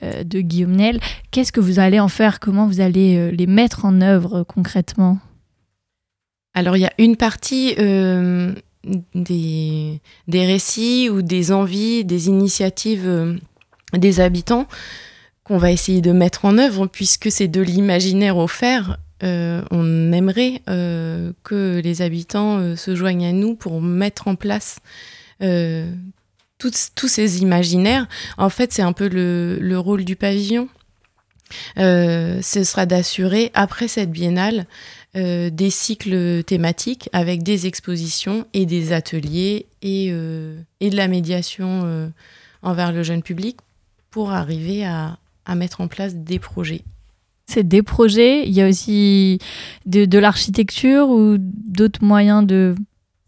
de 0.01 0.39
Guillaume 0.39 0.77
Nel, 0.77 1.01
qu'est-ce 1.31 1.51
que 1.51 1.59
vous 1.59 1.79
allez 1.79 1.99
en 1.99 2.07
faire? 2.07 2.39
Comment 2.39 2.67
vous 2.67 2.79
allez 2.79 3.17
euh, 3.17 3.31
les 3.31 3.47
mettre 3.47 3.83
en 3.83 3.99
œuvre 3.99 4.39
euh, 4.39 4.43
concrètement? 4.43 5.19
Alors 6.53 6.77
il 6.77 6.81
y 6.81 6.85
a 6.85 6.93
une 6.97 7.15
partie 7.15 7.75
euh, 7.79 8.53
des, 9.15 10.01
récits 10.27 11.09
ou 11.09 11.21
des 11.21 11.51
envies, 11.51 12.05
des 12.05 12.27
initiatives 12.27 13.07
euh, 13.07 13.35
des 13.93 14.19
habitants 14.19 14.67
qu'on 15.43 15.57
va 15.57 15.71
essayer 15.71 16.01
de 16.01 16.11
mettre 16.11 16.45
en 16.45 16.57
œuvre 16.57 16.87
puisque 16.87 17.31
c'est 17.31 17.47
de 17.47 17.61
l'imaginaire 17.61 18.37
offert. 18.37 18.97
Euh, 19.23 19.63
on 19.71 20.13
aimerait 20.13 20.61
euh, 20.69 21.33
que 21.43 21.81
les 21.83 22.01
habitants 22.01 22.75
se 22.75 22.95
joignent 22.95 23.25
à 23.25 23.31
nous 23.31 23.55
pour 23.55 23.81
mettre 23.81 24.27
en 24.27 24.35
place 24.35 24.79
tous, 25.39 26.89
tous 26.93 27.07
ces 27.07 27.41
imaginaires. 27.41 28.07
En 28.37 28.49
fait, 28.49 28.73
c'est 28.73 28.81
un 28.81 28.93
peu 28.93 29.07
le, 29.07 29.57
le 29.59 29.79
rôle 29.79 30.05
du 30.05 30.15
pavillon. 30.15 30.67
Ce 31.77 32.63
sera 32.63 32.85
d'assurer, 32.85 33.51
après 33.55 33.87
cette 33.87 34.11
biennale, 34.11 34.67
euh, 35.15 35.49
des 35.49 35.71
cycles 35.71 36.43
thématiques 36.43 37.09
avec 37.13 37.41
des 37.41 37.65
expositions 37.65 38.45
et 38.53 38.67
des 38.67 38.93
ateliers 38.93 39.65
et, 39.81 40.09
euh, 40.11 40.61
et 40.81 40.91
de 40.91 40.95
la 40.95 41.07
médiation 41.07 41.81
euh, 41.83 42.09
envers 42.61 42.91
le 42.91 43.01
jeune 43.01 43.23
public 43.23 43.57
pour 44.11 44.31
arriver 44.31 44.85
à, 44.85 45.17
à 45.47 45.55
mettre 45.55 45.81
en 45.81 45.87
place 45.87 46.13
des 46.13 46.37
projets. 46.37 46.83
C'est 47.47 47.67
des 47.67 47.81
projets, 47.81 48.47
il 48.47 48.53
y 48.53 48.61
a 48.61 48.67
aussi 48.67 49.39
de, 49.87 50.05
de 50.05 50.19
l'architecture 50.19 51.09
ou 51.09 51.37
d'autres 51.39 52.03
moyens 52.03 52.45
de, 52.45 52.75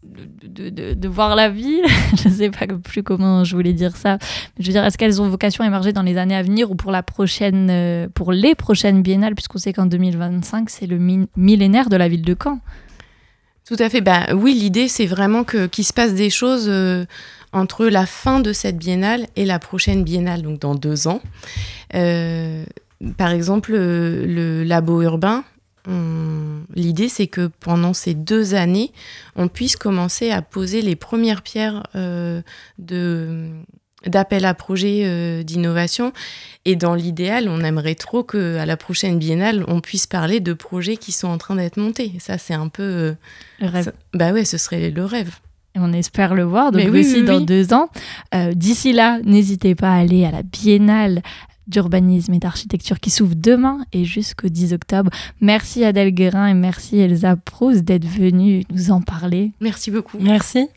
de, 0.02 0.94
de- 0.94 1.08
voir 1.08 1.36
la 1.36 1.48
vie. 1.48 1.80
je 2.22 2.28
ne 2.28 2.34
sais 2.34 2.50
pas 2.50 2.66
plus 2.66 3.02
comment 3.02 3.44
je 3.44 3.54
voulais 3.54 3.72
dire 3.72 3.96
ça. 3.96 4.18
Je 4.58 4.66
veux 4.66 4.72
dire, 4.72 4.84
est-ce 4.84 4.98
qu'elles 4.98 5.22
ont 5.22 5.28
vocation 5.28 5.62
à 5.64 5.66
émerger 5.66 5.92
dans 5.92 6.02
les 6.02 6.16
années 6.18 6.36
à 6.36 6.42
venir 6.42 6.70
ou 6.70 6.74
pour, 6.74 6.90
la 6.90 7.02
prochaine, 7.02 7.68
euh, 7.70 8.08
pour 8.12 8.32
les 8.32 8.54
prochaines 8.54 9.02
biennales, 9.02 9.34
puisqu'on 9.34 9.58
sait 9.58 9.72
qu'en 9.72 9.86
2025, 9.86 10.70
c'est 10.70 10.86
le 10.86 10.98
mi- 10.98 11.28
millénaire 11.36 11.88
de 11.88 11.96
la 11.96 12.08
ville 12.08 12.22
de 12.22 12.36
Caen. 12.40 12.58
Tout 13.66 13.76
à 13.78 13.88
fait. 13.88 14.00
Bah, 14.00 14.26
oui, 14.34 14.54
l'idée, 14.54 14.88
c'est 14.88 15.06
vraiment 15.06 15.44
qu'il 15.44 15.84
se 15.84 15.92
passe 15.92 16.14
des 16.14 16.30
choses 16.30 16.66
euh, 16.68 17.04
entre 17.52 17.86
la 17.86 18.06
fin 18.06 18.40
de 18.40 18.52
cette 18.52 18.76
biennale 18.76 19.26
et 19.36 19.44
la 19.44 19.58
prochaine 19.60 20.02
biennale, 20.02 20.42
donc 20.42 20.58
dans 20.58 20.74
deux 20.74 21.06
ans. 21.06 21.20
Euh, 21.94 22.64
par 23.16 23.30
exemple, 23.30 23.72
le 23.72 24.64
labo 24.64 25.02
urbain, 25.02 25.44
l'idée, 26.74 27.08
c'est 27.08 27.26
que 27.26 27.48
pendant 27.60 27.92
ces 27.94 28.14
deux 28.14 28.54
années, 28.54 28.92
on 29.36 29.48
puisse 29.48 29.76
commencer 29.76 30.30
à 30.30 30.42
poser 30.42 30.82
les 30.82 30.96
premières 30.96 31.42
pierres 31.42 31.82
euh, 31.96 32.42
de 32.78 33.48
d'appel 34.04 34.44
à 34.46 34.52
projet 34.54 35.02
euh, 35.04 35.44
d'innovation 35.44 36.12
et 36.64 36.74
dans 36.74 36.96
l'idéal 36.96 37.48
on 37.48 37.60
aimerait 37.60 37.94
trop 37.94 38.24
que 38.24 38.56
à 38.56 38.66
la 38.66 38.76
prochaine 38.76 39.16
biennale 39.16 39.64
on 39.68 39.80
puisse 39.80 40.08
parler 40.08 40.40
de 40.40 40.54
projets 40.54 40.96
qui 40.96 41.12
sont 41.12 41.28
en 41.28 41.38
train 41.38 41.54
d'être 41.54 41.76
montés 41.76 42.10
ça 42.18 42.36
c'est 42.36 42.52
un 42.54 42.66
peu 42.66 42.82
euh, 42.82 43.12
Le 43.60 43.68
rêve. 43.68 43.84
ça- 43.84 43.92
bah 44.12 44.32
ouais, 44.32 44.44
ce 44.44 44.58
serait 44.58 44.90
le 44.90 45.04
rêve. 45.04 45.30
Et 45.76 45.78
on 45.78 45.92
espère 45.92 46.34
le 46.34 46.42
voir, 46.42 46.72
donc 46.72 46.82
Mais 46.82 46.90
oui, 46.90 47.00
aussi 47.00 47.20
oui, 47.20 47.24
dans 47.24 47.40
deux 47.40 47.72
ans. 47.72 47.88
Euh, 48.34 48.52
D'ici 48.54 48.92
là, 48.92 49.20
n'hésitez 49.24 49.74
pas 49.76 49.90
à 49.92 49.98
aller 50.00 50.24
à 50.26 50.30
la 50.32 50.42
Biennale 50.42 51.22
d'urbanisme 51.66 52.34
et 52.34 52.38
d'architecture 52.38 53.00
qui 53.00 53.10
s'ouvre 53.10 53.34
demain 53.36 53.78
et 53.92 54.04
jusqu'au 54.04 54.48
10 54.48 54.72
octobre. 54.72 55.10
Merci 55.40 55.84
Adèle 55.84 56.10
Guérin 56.10 56.48
et 56.48 56.54
merci 56.54 56.98
Elsa 56.98 57.36
Proust 57.36 57.84
d'être 57.84 58.06
venue 58.06 58.64
nous 58.70 58.90
en 58.90 59.00
parler. 59.00 59.52
Merci 59.60 59.90
beaucoup. 59.90 60.18
Merci. 60.20 60.68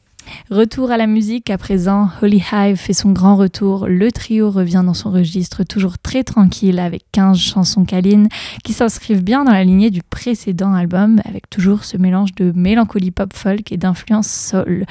Retour 0.50 0.92
à 0.92 0.98
la 0.98 1.08
musique 1.08 1.50
à 1.50 1.58
présent. 1.58 2.10
Holy 2.22 2.44
Hive 2.52 2.78
fait 2.78 2.94
son 2.94 3.12
grand 3.12 3.36
retour. 3.36 3.88
Le 3.88 4.12
trio 4.12 4.50
revient 4.50 4.84
dans 4.86 4.94
son 4.94 5.12
registre 5.12 5.64
toujours 5.64 5.98
très 5.98 6.24
tranquille 6.24 6.80
avec 6.80 7.04
15 7.12 7.38
chansons 7.38 7.86
câlines 7.86 8.30
qui 8.64 8.74
s'inscrivent 8.74 9.24
bien 9.24 9.44
dans 9.44 9.52
la 9.52 9.64
lignée 9.64 9.92
du 9.92 10.02
précédent 10.04 10.74
album 10.74 11.22
avec 11.26 11.50
toujours 11.50 11.84
ce 11.84 11.98
mélange 11.98 12.34
de 12.36 12.52
mélancolie 12.56 13.12
pop 13.12 13.34
folk 13.34 13.72
et 13.72 13.78
d'influence 13.78 14.30
soul. 14.30 14.86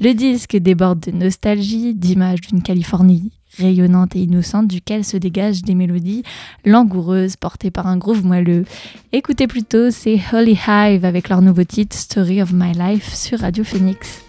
Le 0.00 0.12
disque 0.14 0.56
déborde 0.56 1.00
de 1.00 1.10
nostalgie, 1.10 1.94
d'images 1.94 2.40
d'une 2.40 2.62
Californie 2.62 3.32
rayonnante 3.58 4.16
et 4.16 4.20
innocente 4.20 4.68
duquel 4.68 5.04
se 5.04 5.16
dégagent 5.16 5.62
des 5.62 5.74
mélodies 5.74 6.22
langoureuses 6.64 7.36
portées 7.36 7.70
par 7.70 7.86
un 7.86 7.96
groove 7.96 8.24
moelleux. 8.24 8.64
Écoutez 9.12 9.46
plutôt, 9.46 9.90
c'est 9.90 10.20
Holy 10.32 10.58
Hive 10.66 11.04
avec 11.04 11.28
leur 11.28 11.42
nouveau 11.42 11.64
titre 11.64 11.96
Story 11.96 12.42
of 12.42 12.52
My 12.52 12.72
Life 12.72 13.14
sur 13.14 13.40
Radio 13.40 13.64
Phoenix. 13.64 14.22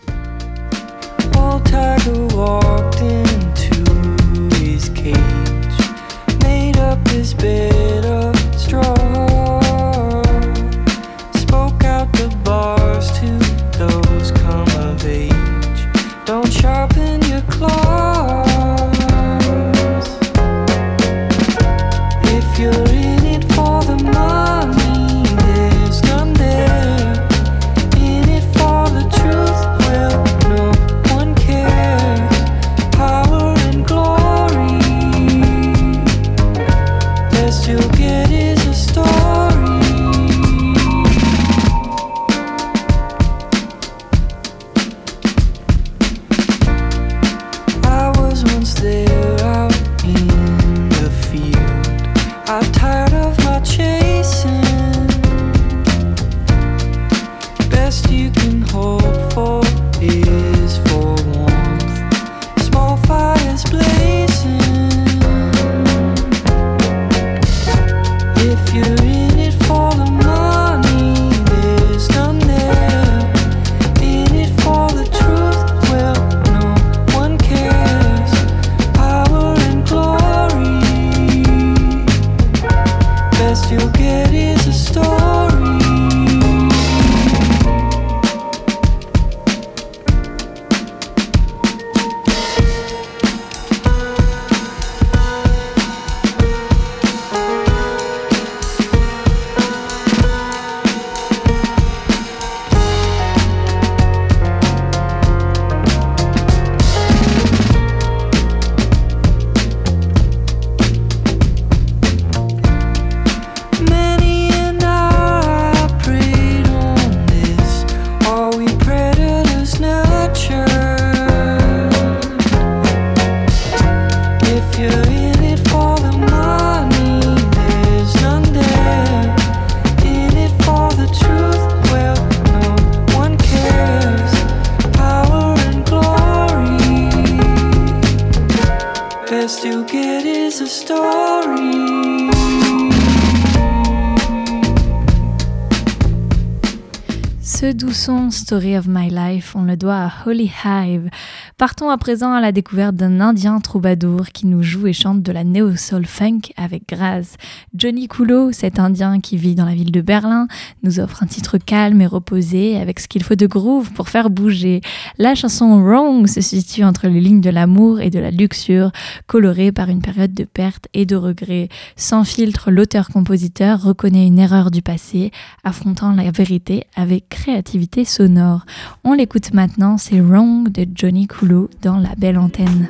Son 148.09 148.31
Story 148.31 148.75
of 148.75 148.87
My 148.87 149.07
Life, 149.07 149.55
on 149.55 149.61
le 149.61 149.77
doit 149.77 150.05
à 150.05 150.11
Holy 150.25 150.51
Hive. 150.65 151.11
Partons 151.59 151.89
à 151.89 151.97
présent 151.97 152.31
à 152.31 152.39
la 152.39 152.53
découverte 152.53 152.95
d'un 152.95 153.19
Indien 153.19 153.59
troubadour 153.59 154.27
qui 154.27 154.47
nous 154.47 154.63
joue 154.63 154.87
et 154.87 154.93
chante 154.93 155.21
de 155.21 155.31
la 155.33 155.43
neo-soul 155.43 156.05
funk 156.05 156.39
avec 156.55 156.87
grâce. 156.87 157.35
Johnny 157.75 158.07
Coulot, 158.07 158.53
cet 158.53 158.79
Indien 158.79 159.19
qui 159.19 159.35
vit 159.35 159.55
dans 159.55 159.65
la 159.65 159.73
ville 159.73 159.91
de 159.91 159.99
Berlin, 159.99 160.47
nous 160.83 161.01
offre 161.01 161.21
un 161.21 161.25
titre 161.25 161.57
calme 161.57 161.99
et 161.99 162.07
reposé 162.07 162.77
avec 162.77 163.01
ce 163.01 163.09
qu'il 163.09 163.23
faut 163.23 163.35
de 163.35 163.45
groove 163.45 163.91
pour 163.91 164.07
faire 164.07 164.29
bouger. 164.29 164.79
La 165.17 165.35
chanson 165.35 165.81
Wrong 165.83 166.27
se 166.27 166.39
situe 166.39 166.85
entre 166.85 167.09
les 167.09 167.19
lignes 167.19 167.41
de 167.41 167.49
l'amour 167.49 167.99
et 167.99 168.09
de 168.09 168.19
la 168.19 168.31
luxure, 168.31 168.93
colorée 169.27 169.73
par 169.73 169.89
une 169.89 170.01
période 170.01 170.33
de 170.33 170.45
perte 170.45 170.87
et 170.93 171.05
de 171.05 171.17
regret. 171.17 171.67
Sans 171.97 172.23
filtre, 172.23 172.71
l'auteur-compositeur 172.71 173.83
reconnaît 173.83 174.27
une 174.27 174.39
erreur 174.39 174.71
du 174.71 174.81
passé, 174.81 175.31
affrontant 175.65 176.13
la 176.13 176.31
vérité 176.31 176.85
avec 176.95 177.27
créativité 177.27 178.05
sonore. 178.05 178.65
On 179.03 179.11
l'écoute 179.11 179.53
maintenant, 179.53 179.97
c'est 179.97 180.21
Wrong 180.21 180.71
de 180.71 180.87
Johnny 180.95 181.27
Coulot 181.49 181.69
dans 181.81 181.97
la 181.97 182.13
belle 182.15 182.37
antenne. 182.37 182.89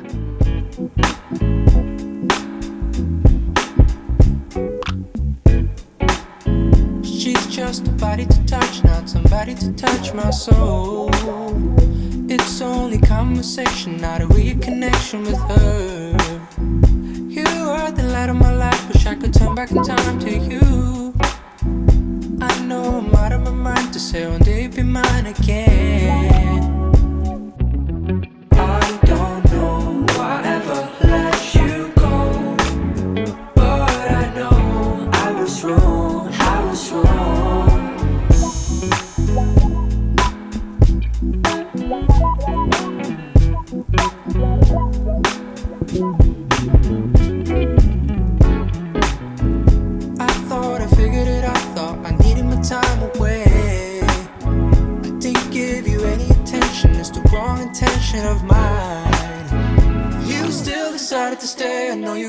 She's 7.02 7.46
just 7.46 7.88
a 7.88 7.92
body 7.92 8.26
to 8.26 8.46
touch, 8.46 8.84
not 8.84 9.08
somebody 9.08 9.54
to 9.54 9.72
touch 9.72 10.12
my 10.12 10.30
soul. 10.30 11.10
It's 12.28 12.60
only 12.60 12.98
conversation, 12.98 13.96
not 13.96 14.20
a 14.20 14.26
real 14.26 14.58
connection 14.58 15.22
with 15.22 15.38
her. 15.38 16.16
You 17.28 17.46
are 17.46 17.90
the 17.90 18.02
light 18.12 18.28
of 18.28 18.36
my 18.36 18.54
life, 18.54 18.88
wish 18.92 19.06
I 19.06 19.14
could 19.14 19.32
turn 19.32 19.54
back 19.54 19.70
in 19.70 19.82
time 19.82 20.18
to 20.18 20.30
you. 20.30 21.14
I 22.42 22.60
know 22.66 22.98
I'm 22.98 23.14
out 23.14 23.32
of 23.32 23.40
my 23.42 23.52
mind 23.52 23.94
to 23.94 23.98
say 23.98 24.26
one 24.26 24.40
day 24.40 24.64
you'll 24.64 24.72
be 24.72 24.82
mine 24.82 25.26
again. 25.26 26.69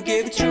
Gave 0.02 0.28
it 0.28 0.34
to 0.34 0.51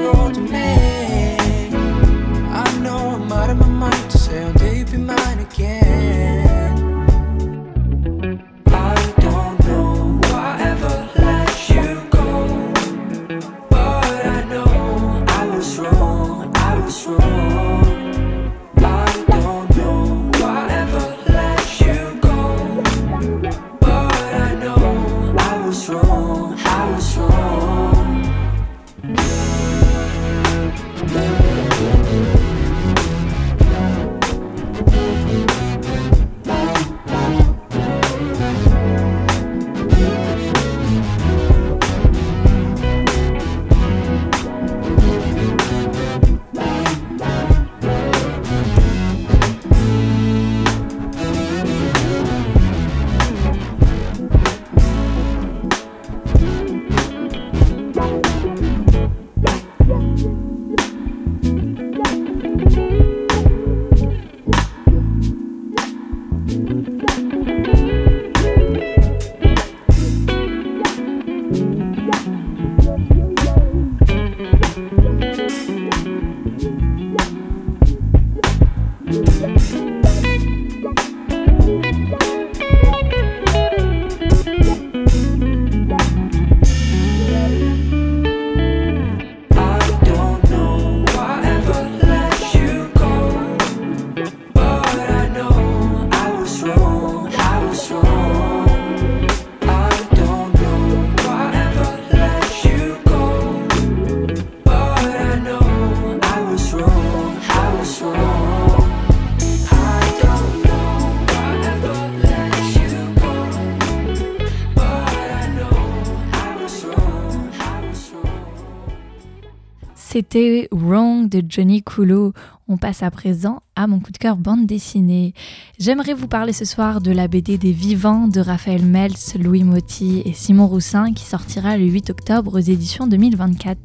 C'était 120.21 120.69
Wrong 120.71 121.31
de 121.31 121.43
Johnny 121.49 121.83
Coulot. 121.83 122.35
On 122.69 122.77
passe 122.77 123.03
à 123.03 123.11
présent 123.11 123.63
à 123.75 123.87
mon 123.87 124.01
coup 124.01 124.13
de 124.13 124.19
cœur 124.19 124.37
bande 124.37 124.67
dessinée. 124.67 125.33
J'aimerais 125.79 126.13
vous 126.13 126.29
parler 126.29 126.53
ce 126.53 126.67
soir 126.67 127.01
de 127.01 127.11
la 127.11 127.27
BD 127.27 127.57
des 127.57 127.73
Vivants 127.73 128.29
de 128.29 128.39
Raphaël 128.39 128.85
Meltz, 128.85 129.37
Louis 129.37 129.65
Motti 129.65 130.21
et 130.27 130.35
Simon 130.35 130.67
Roussin 130.67 131.15
qui 131.15 131.25
sortira 131.25 131.79
le 131.79 131.87
8 131.87 132.11
octobre 132.11 132.59
aux 132.59 132.63
éditions 132.63 133.07
2024. 133.07 133.79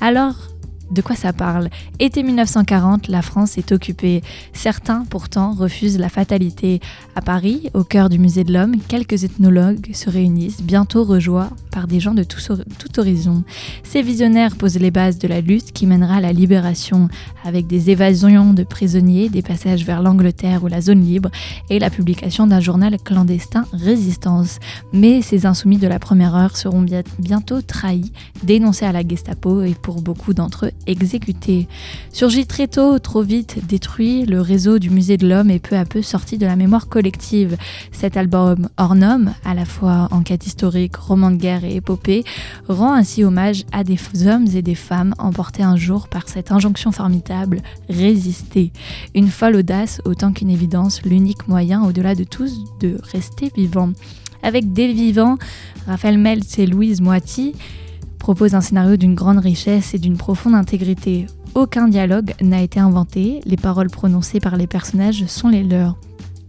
Alors, 0.00 0.34
de 0.90 1.02
quoi 1.02 1.16
ça 1.16 1.32
parle? 1.32 1.68
Été 1.98 2.22
1940, 2.22 3.08
la 3.08 3.22
France 3.22 3.58
est 3.58 3.72
occupée. 3.72 4.22
Certains, 4.52 5.04
pourtant, 5.10 5.52
refusent 5.52 5.98
la 5.98 6.08
fatalité. 6.08 6.80
À 7.14 7.22
Paris, 7.22 7.70
au 7.74 7.84
cœur 7.84 8.08
du 8.08 8.18
musée 8.18 8.44
de 8.44 8.52
l'homme, 8.52 8.76
quelques 8.88 9.24
ethnologues 9.24 9.90
se 9.92 10.10
réunissent, 10.10 10.62
bientôt 10.62 11.04
rejoints 11.04 11.50
par 11.72 11.86
des 11.86 12.00
gens 12.00 12.14
de 12.14 12.22
tout, 12.22 12.40
horizon. 12.98 13.42
Ces 13.82 14.00
visionnaires 14.00 14.56
posent 14.56 14.78
les 14.78 14.90
bases 14.90 15.18
de 15.18 15.28
la 15.28 15.40
lutte 15.40 15.72
qui 15.72 15.86
mènera 15.86 16.16
à 16.16 16.20
la 16.20 16.32
libération, 16.32 17.08
avec 17.44 17.66
des 17.66 17.90
évasions 17.90 18.54
de 18.54 18.62
prisonniers, 18.62 19.28
des 19.28 19.42
passages 19.42 19.84
vers 19.84 20.02
l'Angleterre 20.02 20.64
ou 20.64 20.68
la 20.68 20.80
zone 20.80 21.02
libre, 21.02 21.30
et 21.68 21.78
la 21.78 21.90
publication 21.90 22.46
d'un 22.46 22.60
journal 22.60 22.96
clandestin 23.02 23.66
Résistance. 23.72 24.58
Mais 24.92 25.20
ces 25.20 25.46
insoumis 25.46 25.78
de 25.78 25.88
la 25.88 25.98
première 25.98 26.34
heure 26.34 26.56
seront 26.56 26.82
bien- 26.82 27.02
bientôt 27.18 27.60
trahis, 27.60 28.12
dénoncés 28.42 28.86
à 28.86 28.92
la 28.92 29.06
Gestapo 29.06 29.62
et 29.62 29.74
pour 29.74 30.00
beaucoup 30.00 30.32
d'entre 30.32 30.66
eux 30.66 30.72
exécutés. 30.86 31.68
Surgit 32.12 32.46
très 32.46 32.68
tôt, 32.68 32.98
trop 32.98 33.22
vite, 33.22 33.66
détruit, 33.66 34.24
le 34.26 34.40
réseau 34.40 34.78
du 34.78 34.90
musée 34.90 35.16
de 35.16 35.28
l'homme 35.28 35.50
est 35.50 35.58
peu 35.58 35.76
à 35.76 35.84
peu 35.84 36.02
sorti 36.02 36.38
de 36.38 36.46
la 36.46 36.56
mémoire 36.56 36.88
collective. 36.88 37.56
Cet 37.92 38.16
album 38.16 38.68
norme, 38.94 39.34
à 39.44 39.54
la 39.54 39.64
fois 39.64 40.08
enquête 40.10 40.46
historique, 40.46 40.96
roman 40.96 41.30
de 41.30 41.36
guerre 41.36 41.64
et 41.64 41.76
épopée, 41.76 42.24
rend 42.68 42.94
ainsi 42.94 43.24
hommage 43.24 43.64
à 43.72 43.84
des 43.84 43.98
hommes 44.26 44.46
et 44.54 44.62
des 44.62 44.74
femmes 44.74 45.14
emportés 45.18 45.62
un 45.62 45.76
jour 45.76 46.08
par 46.08 46.28
cette 46.28 46.52
injonction 46.52 46.92
formidable, 46.92 47.62
résister. 47.88 48.72
Une 49.14 49.28
folle 49.28 49.56
audace 49.56 50.00
autant 50.04 50.32
qu'une 50.32 50.50
évidence, 50.50 51.02
l'unique 51.02 51.48
moyen 51.48 51.84
au-delà 51.84 52.14
de 52.14 52.24
tous 52.24 52.52
de 52.80 52.98
rester 53.12 53.50
vivant. 53.56 53.90
Avec 54.42 54.72
des 54.72 54.92
vivants, 54.92 55.38
Raphaël 55.86 56.18
Meltz 56.18 56.58
et 56.58 56.66
Louise 56.66 57.00
Moiti 57.00 57.54
propose 58.18 58.54
un 58.54 58.60
scénario 58.60 58.96
d'une 58.96 59.14
grande 59.14 59.38
richesse 59.38 59.94
et 59.94 59.98
d'une 59.98 60.16
profonde 60.16 60.54
intégrité. 60.54 61.26
Aucun 61.54 61.88
dialogue 61.88 62.34
n'a 62.42 62.62
été 62.62 62.80
inventé, 62.80 63.40
les 63.46 63.56
paroles 63.56 63.90
prononcées 63.90 64.40
par 64.40 64.56
les 64.56 64.66
personnages 64.66 65.26
sont 65.26 65.48
les 65.48 65.62
leurs. 65.62 65.96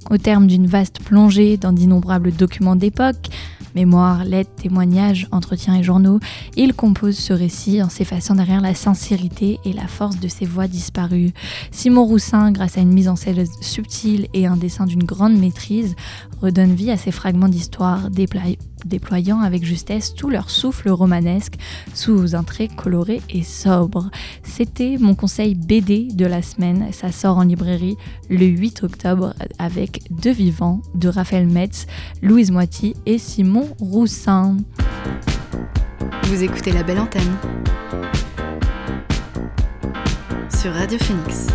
Au 0.09 0.17
terme 0.17 0.47
d'une 0.47 0.67
vaste 0.67 0.99
plongée 1.01 1.57
dans 1.57 1.73
d'innombrables 1.73 2.31
documents 2.31 2.75
d'époque, 2.75 3.29
mémoires, 3.75 4.23
lettres, 4.25 4.55
témoignages, 4.55 5.27
entretiens 5.31 5.75
et 5.75 5.83
journaux, 5.83 6.19
il 6.55 6.73
compose 6.73 7.17
ce 7.17 7.33
récit 7.33 7.83
en 7.83 7.89
s'effaçant 7.89 8.35
derrière 8.35 8.61
la 8.61 8.73
sincérité 8.73 9.59
et 9.65 9.73
la 9.73 9.87
force 9.87 10.19
de 10.19 10.27
ses 10.27 10.45
voix 10.45 10.67
disparues. 10.67 11.31
Simon 11.71 12.05
Roussin, 12.05 12.51
grâce 12.51 12.77
à 12.77 12.81
une 12.81 12.93
mise 12.93 13.07
en 13.07 13.15
scène 13.15 13.45
subtile 13.61 14.27
et 14.33 14.47
un 14.47 14.57
dessin 14.57 14.85
d'une 14.85 15.03
grande 15.03 15.37
maîtrise, 15.37 15.95
redonne 16.41 16.73
vie 16.73 16.89
à 16.89 16.97
ces 16.97 17.11
fragments 17.11 17.49
d'histoire, 17.49 18.09
déploy- 18.09 18.57
déployant 18.85 19.41
avec 19.41 19.63
justesse 19.63 20.13
tout 20.13 20.29
leur 20.29 20.49
souffle 20.49 20.89
romanesque 20.89 21.55
sous 21.93 22.35
un 22.35 22.43
trait 22.43 22.67
coloré 22.67 23.21
et 23.29 23.43
sobre. 23.43 24.09
C'était 24.43 24.97
mon 24.99 25.15
conseil 25.15 25.55
BD 25.55 26.07
de 26.13 26.25
la 26.25 26.41
semaine. 26.41 26.87
Ça 26.91 27.11
sort 27.11 27.37
en 27.37 27.43
librairie 27.43 27.97
le 28.29 28.45
8 28.45 28.83
octobre 28.83 29.33
avec 29.59 30.01
Deux 30.11 30.31
Vivants 30.31 30.81
de 30.95 31.09
Raphaël 31.09 31.47
Metz, 31.47 31.87
Louise 32.21 32.51
Moiti 32.51 32.95
et 33.05 33.17
Simon 33.17 33.69
Roussin. 33.79 34.57
Vous 36.23 36.43
écoutez 36.43 36.71
la 36.71 36.83
belle 36.83 36.99
antenne 36.99 37.37
sur 40.59 40.73
Radio 40.73 40.97
Phoenix. 40.99 41.47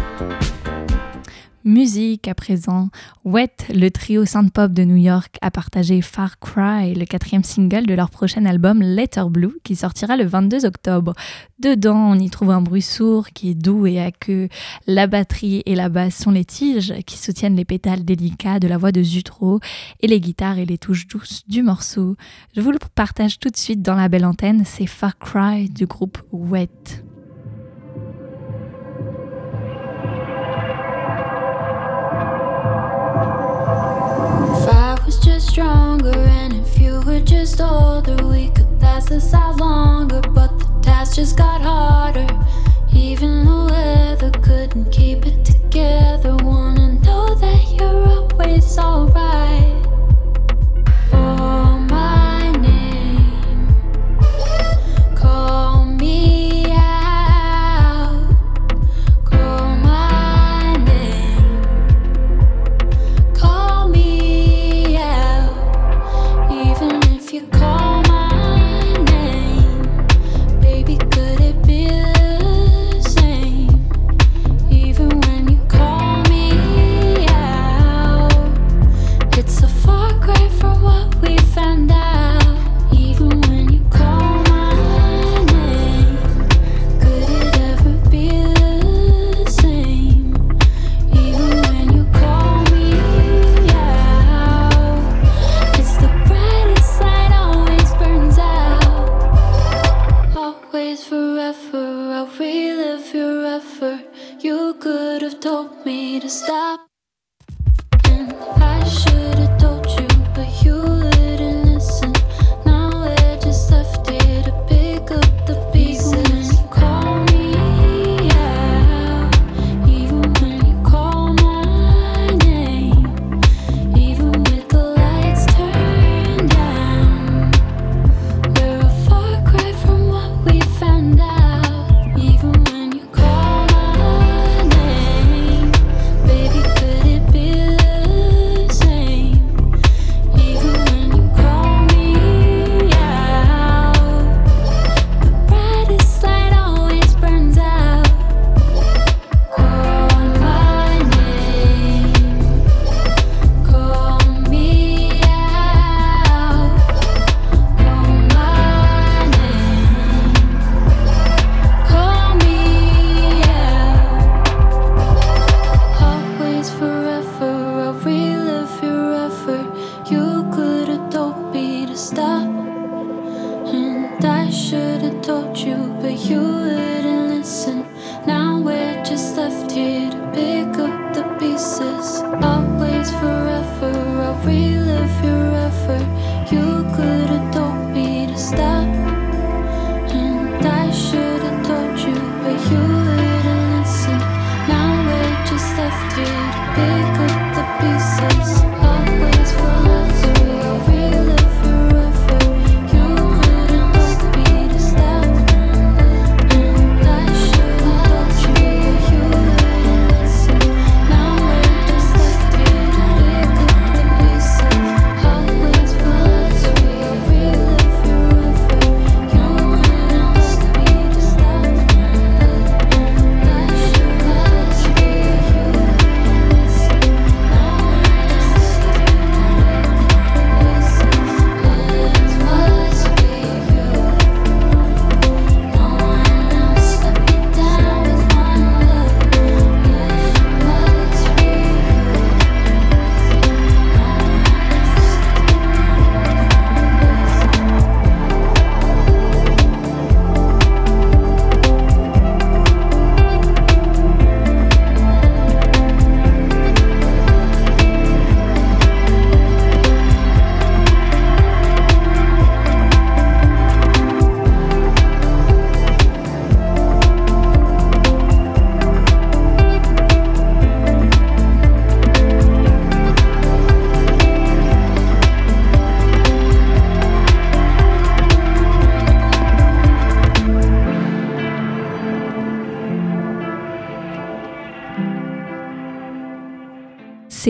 Musique 1.65 2.27
à 2.27 2.35
présent. 2.35 2.89
Wet, 3.25 3.69
le 3.73 3.89
trio 3.91 4.25
synth-pop 4.25 4.73
de 4.73 4.83
New 4.83 4.97
York, 4.97 5.37
a 5.43 5.53
partagé 5.53 6.03
Far 6.03 6.41
Cry, 6.41 6.93
le 6.95 7.05
quatrième 7.05 7.45
single 7.45 7.87
de 7.87 7.95
leur 7.95 8.11
prochain 8.11 8.45
album 8.47 8.83
Letter 8.83 9.23
Blue, 9.31 9.61
qui 9.63 9.77
sortira 9.77 10.17
le 10.17 10.25
22 10.25 10.67
octobre. 10.67 11.15
Dedans, 11.61 12.11
on 12.11 12.19
y 12.19 12.29
trouve 12.31 12.51
un 12.51 12.63
bruit 12.63 12.83
sourd 12.83 13.29
qui 13.29 13.51
est 13.51 13.55
doux 13.55 13.87
et 13.87 14.01
aqueux. 14.01 14.49
La 14.89 15.07
batterie 15.07 15.63
et 15.65 15.77
la 15.77 15.89
basse 15.89 16.17
sont 16.17 16.33
les 16.33 16.45
tiges 16.45 16.95
qui 17.07 17.17
soutiennent 17.17 17.57
les 17.57 17.65
pétales 17.65 18.05
délicats 18.05 18.59
de 18.59 18.67
la 18.67 18.77
voix 18.77 18.91
de 18.91 19.03
Zutro 19.03 19.61
et 20.01 20.09
les 20.09 20.19
guitares 20.19 20.59
et 20.59 20.67
les 20.67 20.79
touches 20.79 21.07
douces 21.07 21.47
du 21.47 21.63
morceau. 21.63 22.17
Je 22.57 22.61
vous 22.61 22.73
le 22.73 22.79
partage 22.97 23.39
tout 23.39 23.51
de 23.51 23.57
suite 23.57 23.83
dans 23.83 23.95
la 23.95 24.09
belle 24.09 24.25
antenne, 24.25 24.65
c'est 24.67 24.87
Far 24.87 25.17
Cry 25.17 25.69
du 25.69 25.87
groupe 25.87 26.19
Wet. 26.33 27.05
Stronger 35.53 36.19
and 36.19 36.55
if 36.55 36.79
you 36.79 37.03
were 37.03 37.21
just 37.21 37.61
older, 37.61 38.17
we 38.27 38.49
could 38.53 38.81
last 38.81 39.11
this 39.11 39.35
out 39.35 39.59
longer. 39.59 40.23
But 40.31 40.59
the 40.59 40.81
task 40.81 41.17
just 41.17 41.37
got 41.37 41.61
harder. 41.61 42.27
Even 42.95 43.45
the 43.45 43.69
weather 43.71 44.31
couldn't 44.41 44.91
keep 44.91 45.27
it 45.27 45.45
together. 45.45 46.35
Wanna 46.37 46.95
know 47.01 47.35
that 47.35 47.63
you're 47.79 48.09
always 48.09 48.79
alright. 48.79 49.82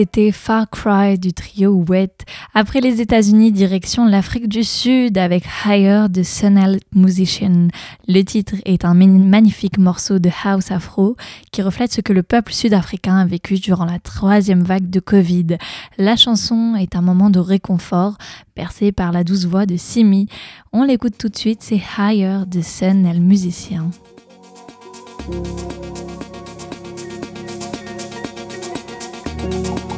c'était 0.03 0.33
Far 0.33 0.69
Cry 0.69 1.17
du 1.17 1.31
trio 1.31 1.81
Wet. 1.87 2.25
Après 2.53 2.81
les 2.81 2.99
États-Unis, 2.99 3.53
direction 3.53 4.05
l'Afrique 4.05 4.49
du 4.49 4.65
Sud 4.65 5.17
avec 5.17 5.45
Higher 5.65 6.07
de 6.09 6.23
Sonal 6.23 6.79
Musician. 6.93 7.69
Le 8.09 8.21
titre 8.23 8.55
est 8.65 8.83
un 8.83 8.95
magnifique 8.95 9.77
morceau 9.77 10.19
de 10.19 10.29
house 10.43 10.71
afro 10.71 11.15
qui 11.53 11.61
reflète 11.61 11.93
ce 11.93 12.01
que 12.01 12.11
le 12.11 12.21
peuple 12.21 12.51
sud-africain 12.51 13.15
a 13.15 13.25
vécu 13.25 13.55
durant 13.55 13.85
la 13.85 13.97
troisième 13.97 14.63
vague 14.63 14.89
de 14.89 14.99
Covid. 14.99 15.55
La 15.97 16.17
chanson 16.17 16.75
est 16.75 16.97
un 16.97 17.01
moment 17.01 17.29
de 17.29 17.39
réconfort 17.39 18.17
percé 18.55 18.91
par 18.91 19.13
la 19.13 19.23
douce 19.23 19.45
voix 19.45 19.65
de 19.65 19.77
Simi. 19.77 20.27
On 20.73 20.83
l'écoute 20.83 21.17
tout 21.17 21.29
de 21.29 21.37
suite, 21.37 21.63
c'est 21.63 21.81
Higher 21.97 22.39
de 22.45 22.61
Sonal 22.61 23.21
Musician. 23.21 23.89
Thank. 29.43 29.92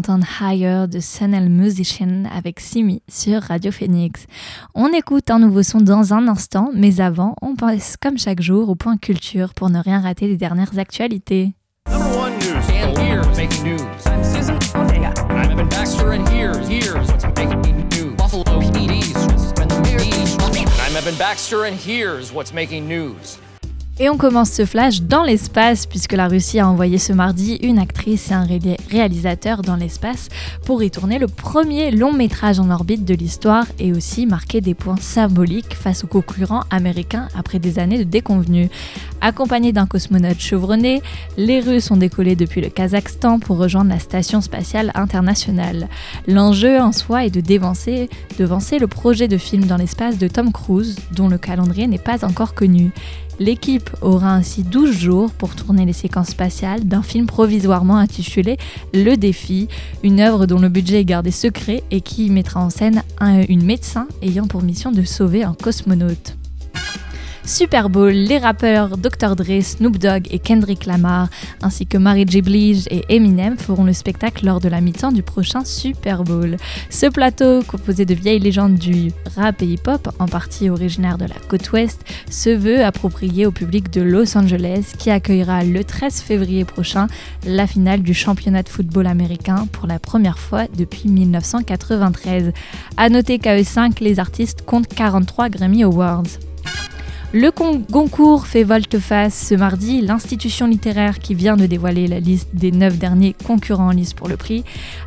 D'entendre 0.00 0.26
Higher 0.40 0.86
de 0.88 0.98
Sunel 0.98 1.50
Musician 1.50 2.24
avec 2.34 2.58
Simi 2.58 3.02
sur 3.08 3.42
Radio 3.42 3.70
Phoenix. 3.70 4.26
On 4.74 4.88
écoute 4.94 5.30
un 5.30 5.38
nouveau 5.38 5.62
son 5.62 5.80
dans 5.80 6.14
un 6.14 6.26
instant, 6.26 6.70
mais 6.74 7.00
avant, 7.00 7.34
on 7.42 7.54
passe 7.54 7.96
comme 8.00 8.16
chaque 8.16 8.40
jour 8.40 8.70
au 8.70 8.74
point 8.74 8.96
culture 8.96 9.52
pour 9.52 9.68
ne 9.68 9.78
rien 9.78 10.00
rater 10.00 10.26
des 10.26 10.38
dernières 10.38 10.78
actualités. 10.78 11.52
I'm 11.86 11.96
Evan 15.46 15.68
Baxter, 15.68 16.14
and 16.14 16.26
here's 16.26 16.68
here's 21.76 22.32
what's 22.32 22.52
making 22.52 22.88
news. 22.88 23.38
Et 23.98 24.08
on 24.08 24.16
commence 24.16 24.50
ce 24.50 24.64
flash 24.64 25.02
dans 25.02 25.24
l'espace 25.24 25.84
puisque 25.84 26.14
la 26.14 26.26
Russie 26.26 26.58
a 26.58 26.66
envoyé 26.66 26.96
ce 26.96 27.12
mardi 27.12 27.56
une 27.56 27.78
actrice 27.78 28.30
et 28.30 28.34
un 28.34 28.44
ré- 28.44 28.78
réalisateur 28.90 29.60
dans 29.60 29.76
l'espace 29.76 30.30
pour 30.64 30.82
y 30.82 30.90
tourner 30.90 31.18
le 31.18 31.26
premier 31.26 31.90
long 31.90 32.10
métrage 32.14 32.58
en 32.60 32.70
orbite 32.70 33.04
de 33.04 33.12
l'histoire 33.12 33.66
et 33.78 33.92
aussi 33.92 34.24
marquer 34.24 34.62
des 34.62 34.72
points 34.72 34.96
symboliques 34.98 35.74
face 35.74 36.02
aux 36.02 36.06
concurrents 36.06 36.64
américains 36.70 37.28
après 37.36 37.58
des 37.58 37.78
années 37.78 37.98
de 37.98 38.04
déconvenues. 38.04 38.70
Accompagnés 39.20 39.72
d'un 39.74 39.84
cosmonaute 39.86 40.40
chevronné, 40.40 41.02
les 41.36 41.60
Russes 41.60 41.90
ont 41.90 41.98
décollé 41.98 42.36
depuis 42.36 42.62
le 42.62 42.70
Kazakhstan 42.70 43.38
pour 43.38 43.58
rejoindre 43.58 43.90
la 43.90 43.98
station 43.98 44.40
spatiale 44.40 44.92
internationale. 44.94 45.88
L'enjeu 46.26 46.80
en 46.80 46.92
soi 46.92 47.26
est 47.26 47.30
de 47.30 47.42
dévancer, 47.42 48.08
devancer 48.38 48.78
le 48.78 48.86
projet 48.86 49.28
de 49.28 49.36
film 49.36 49.64
dans 49.66 49.76
l'espace 49.76 50.16
de 50.16 50.26
Tom 50.26 50.52
Cruise 50.52 50.96
dont 51.14 51.28
le 51.28 51.36
calendrier 51.36 51.86
n'est 51.86 51.98
pas 51.98 52.24
encore 52.24 52.54
connu. 52.54 52.92
L'équipe 53.40 53.88
aura 54.02 54.34
ainsi 54.34 54.62
12 54.64 54.92
jours 54.92 55.30
pour 55.32 55.54
tourner 55.56 55.86
les 55.86 55.94
séquences 55.94 56.28
spatiales 56.28 56.84
d'un 56.84 57.02
film 57.02 57.24
provisoirement 57.26 57.96
intitulé 57.96 58.58
Le 58.92 59.16
Défi, 59.16 59.66
une 60.04 60.20
œuvre 60.20 60.44
dont 60.44 60.58
le 60.58 60.68
budget 60.68 61.00
est 61.00 61.04
gardé 61.06 61.30
secret 61.30 61.82
et 61.90 62.02
qui 62.02 62.28
mettra 62.28 62.60
en 62.60 62.68
scène 62.68 63.02
un- 63.18 63.42
une 63.48 63.64
médecin 63.64 64.06
ayant 64.20 64.46
pour 64.46 64.62
mission 64.62 64.92
de 64.92 65.02
sauver 65.04 65.42
un 65.42 65.54
cosmonaute. 65.54 66.36
Super 67.44 67.88
Bowl, 67.88 68.12
les 68.12 68.38
rappeurs 68.38 68.96
Dr. 68.96 69.34
Dre, 69.34 69.62
Snoop 69.62 69.98
Dogg 69.98 70.26
et 70.30 70.38
Kendrick 70.38 70.86
Lamar, 70.86 71.28
ainsi 71.62 71.86
que 71.86 71.98
Mary 71.98 72.24
J. 72.28 72.42
Blige 72.42 72.86
et 72.90 73.04
Eminem 73.08 73.56
feront 73.56 73.84
le 73.84 73.92
spectacle 73.92 74.46
lors 74.46 74.60
de 74.60 74.68
la 74.68 74.80
mi-temps 74.80 75.12
du 75.12 75.22
prochain 75.22 75.64
Super 75.64 76.22
Bowl. 76.22 76.56
Ce 76.90 77.06
plateau, 77.06 77.62
composé 77.66 78.04
de 78.04 78.14
vieilles 78.14 78.40
légendes 78.40 78.76
du 78.76 79.12
rap 79.36 79.62
et 79.62 79.66
hip-hop, 79.66 80.08
en 80.18 80.26
partie 80.26 80.70
originaire 80.70 81.18
de 81.18 81.24
la 81.24 81.34
côte 81.48 81.72
ouest, 81.72 82.04
se 82.30 82.50
veut 82.50 82.84
approprié 82.84 83.46
au 83.46 83.50
public 83.50 83.90
de 83.90 84.02
Los 84.02 84.36
Angeles 84.36 84.92
qui 84.98 85.10
accueillera 85.10 85.64
le 85.64 85.82
13 85.82 86.20
février 86.20 86.64
prochain 86.64 87.06
la 87.46 87.66
finale 87.66 88.02
du 88.02 88.14
championnat 88.14 88.62
de 88.62 88.68
football 88.68 89.06
américain 89.06 89.66
pour 89.72 89.86
la 89.86 89.98
première 89.98 90.38
fois 90.38 90.66
depuis 90.76 91.08
1993. 91.08 92.52
À 92.96 93.08
noter 93.08 93.38
qu'à 93.38 93.58
eux 93.58 93.64
5, 93.64 94.00
les 94.00 94.20
artistes 94.20 94.62
comptent 94.62 94.88
43 94.88 95.48
Grammy 95.48 95.82
Awards. 95.84 96.24
Le 97.32 97.52
concours 97.52 98.48
fait 98.48 98.64
volte-face 98.64 99.50
ce 99.50 99.54
mardi. 99.54 100.00
L'institution 100.00 100.66
littéraire 100.66 101.20
qui 101.20 101.36
vient 101.36 101.56
de 101.56 101.66
dévoiler 101.66 102.08
la 102.08 102.18
liste 102.18 102.48
des 102.54 102.72
neuf 102.72 102.98
derniers 102.98 103.36
concurrents 103.46 103.86
en 103.86 103.92
lice 103.92 104.14
pour 104.14 104.26
le 104.26 104.36
prix 104.36 104.64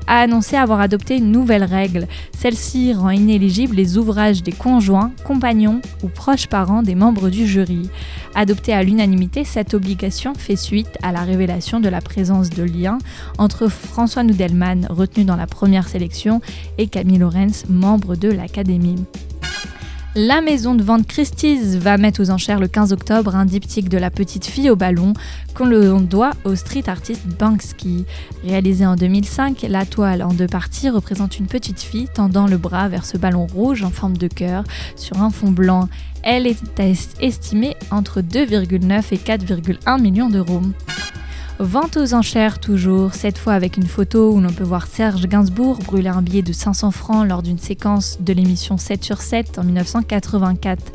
a 0.08 0.22
annoncé 0.22 0.56
avoir 0.56 0.80
adopté 0.80 1.18
une 1.18 1.34
nouvelle 1.34 1.66
règle. 1.66 2.08
Celle-ci 2.32 2.94
rend 2.94 3.10
inéligibles 3.10 3.76
les 3.76 3.98
ouvrages 3.98 4.42
des 4.42 4.54
conjoints, 4.54 5.12
compagnons 5.26 5.82
ou 6.02 6.08
proches 6.08 6.48
parents 6.48 6.82
des 6.82 6.96
membres 6.96 7.30
du 7.30 7.46
jury. 7.46 7.90
Adoptée 8.36 8.72
à 8.72 8.84
l'unanimité, 8.84 9.44
cette 9.44 9.74
obligation 9.74 10.34
fait 10.34 10.56
suite 10.56 10.98
à 11.04 11.12
la 11.12 11.24
révélation 11.24 11.82
de 11.82 11.90
la 11.90 12.00
présence 12.00 12.50
de 12.50 12.64
liens 12.64 13.00
entre 13.38 13.68
François 13.68 14.24
Noudelman, 14.24 14.88
retenu 14.90 15.26
dans 15.26 15.36
la 15.36 15.46
première 15.48 15.90
sélection, 15.90 16.40
et 16.78 16.88
Camille 16.88 17.18
Lorenz, 17.18 17.66
membre 17.68 18.16
de 18.16 18.30
l'Académie. 18.30 19.04
La 20.16 20.42
maison 20.42 20.76
de 20.76 20.84
vente 20.84 21.08
Christie's 21.08 21.76
va 21.78 21.98
mettre 21.98 22.22
aux 22.22 22.30
enchères 22.30 22.60
le 22.60 22.68
15 22.68 22.94
octobre 22.94 23.36
un 23.36 23.46
diptyque 23.46 23.90
de 23.90 23.98
la 23.98 24.12
petite 24.12 24.46
fille 24.46 24.70
au 24.70 24.76
ballon 24.76 25.14
qu'on 25.56 25.66
le 25.66 25.98
doit 26.02 26.32
au 26.44 26.54
street 26.56 26.84
artiste 26.88 27.26
Banksy. 27.40 28.06
Réalisé 28.46 28.86
en 28.86 28.96
2005, 28.96 29.66
la 29.68 29.86
toile 29.86 30.22
en 30.22 30.32
deux 30.34 30.46
parties 30.46 30.90
représente 30.90 31.40
une 31.40 31.48
petite 31.48 31.82
fille 31.82 32.08
tendant 32.14 32.46
le 32.46 32.58
bras 32.58 32.90
vers 32.90 33.06
ce 33.06 33.18
ballon 33.18 33.48
rouge 33.48 33.82
en 33.84 33.90
forme 33.90 34.16
de 34.18 34.28
cœur 34.28 34.64
sur 34.96 35.20
un 35.20 35.32
fond 35.32 35.50
blanc. 35.52 35.90
Elle 36.22 36.46
est 36.46 36.80
est- 36.80 37.16
estimée 37.20 37.76
entre 37.90 38.22
2,9 38.22 39.14
et 39.14 39.18
4,1 39.18 40.00
millions 40.00 40.30
d'euros. 40.30 40.62
Vente 41.60 41.98
aux 41.98 42.16
enchères 42.16 42.60
toujours, 42.60 43.14
cette 43.14 43.38
fois 43.38 43.54
avec 43.54 43.78
une 43.78 43.86
photo 43.86 44.32
où 44.34 44.42
l'on 44.42 44.52
peut 44.52 44.64
voir 44.64 44.88
Serge 44.88 45.28
Gainsbourg 45.28 45.78
brûler 45.86 46.10
un 46.10 46.24
billet 46.24 46.42
de 46.42 46.52
500 46.52 46.90
francs 46.90 47.28
lors 47.28 47.44
d'une 47.44 47.60
séquence 47.60 48.18
de 48.20 48.34
l'émission 48.34 48.78
7 48.78 49.04
sur 49.04 49.22
7 49.22 49.60
en 49.60 49.64
1984. 49.64 50.92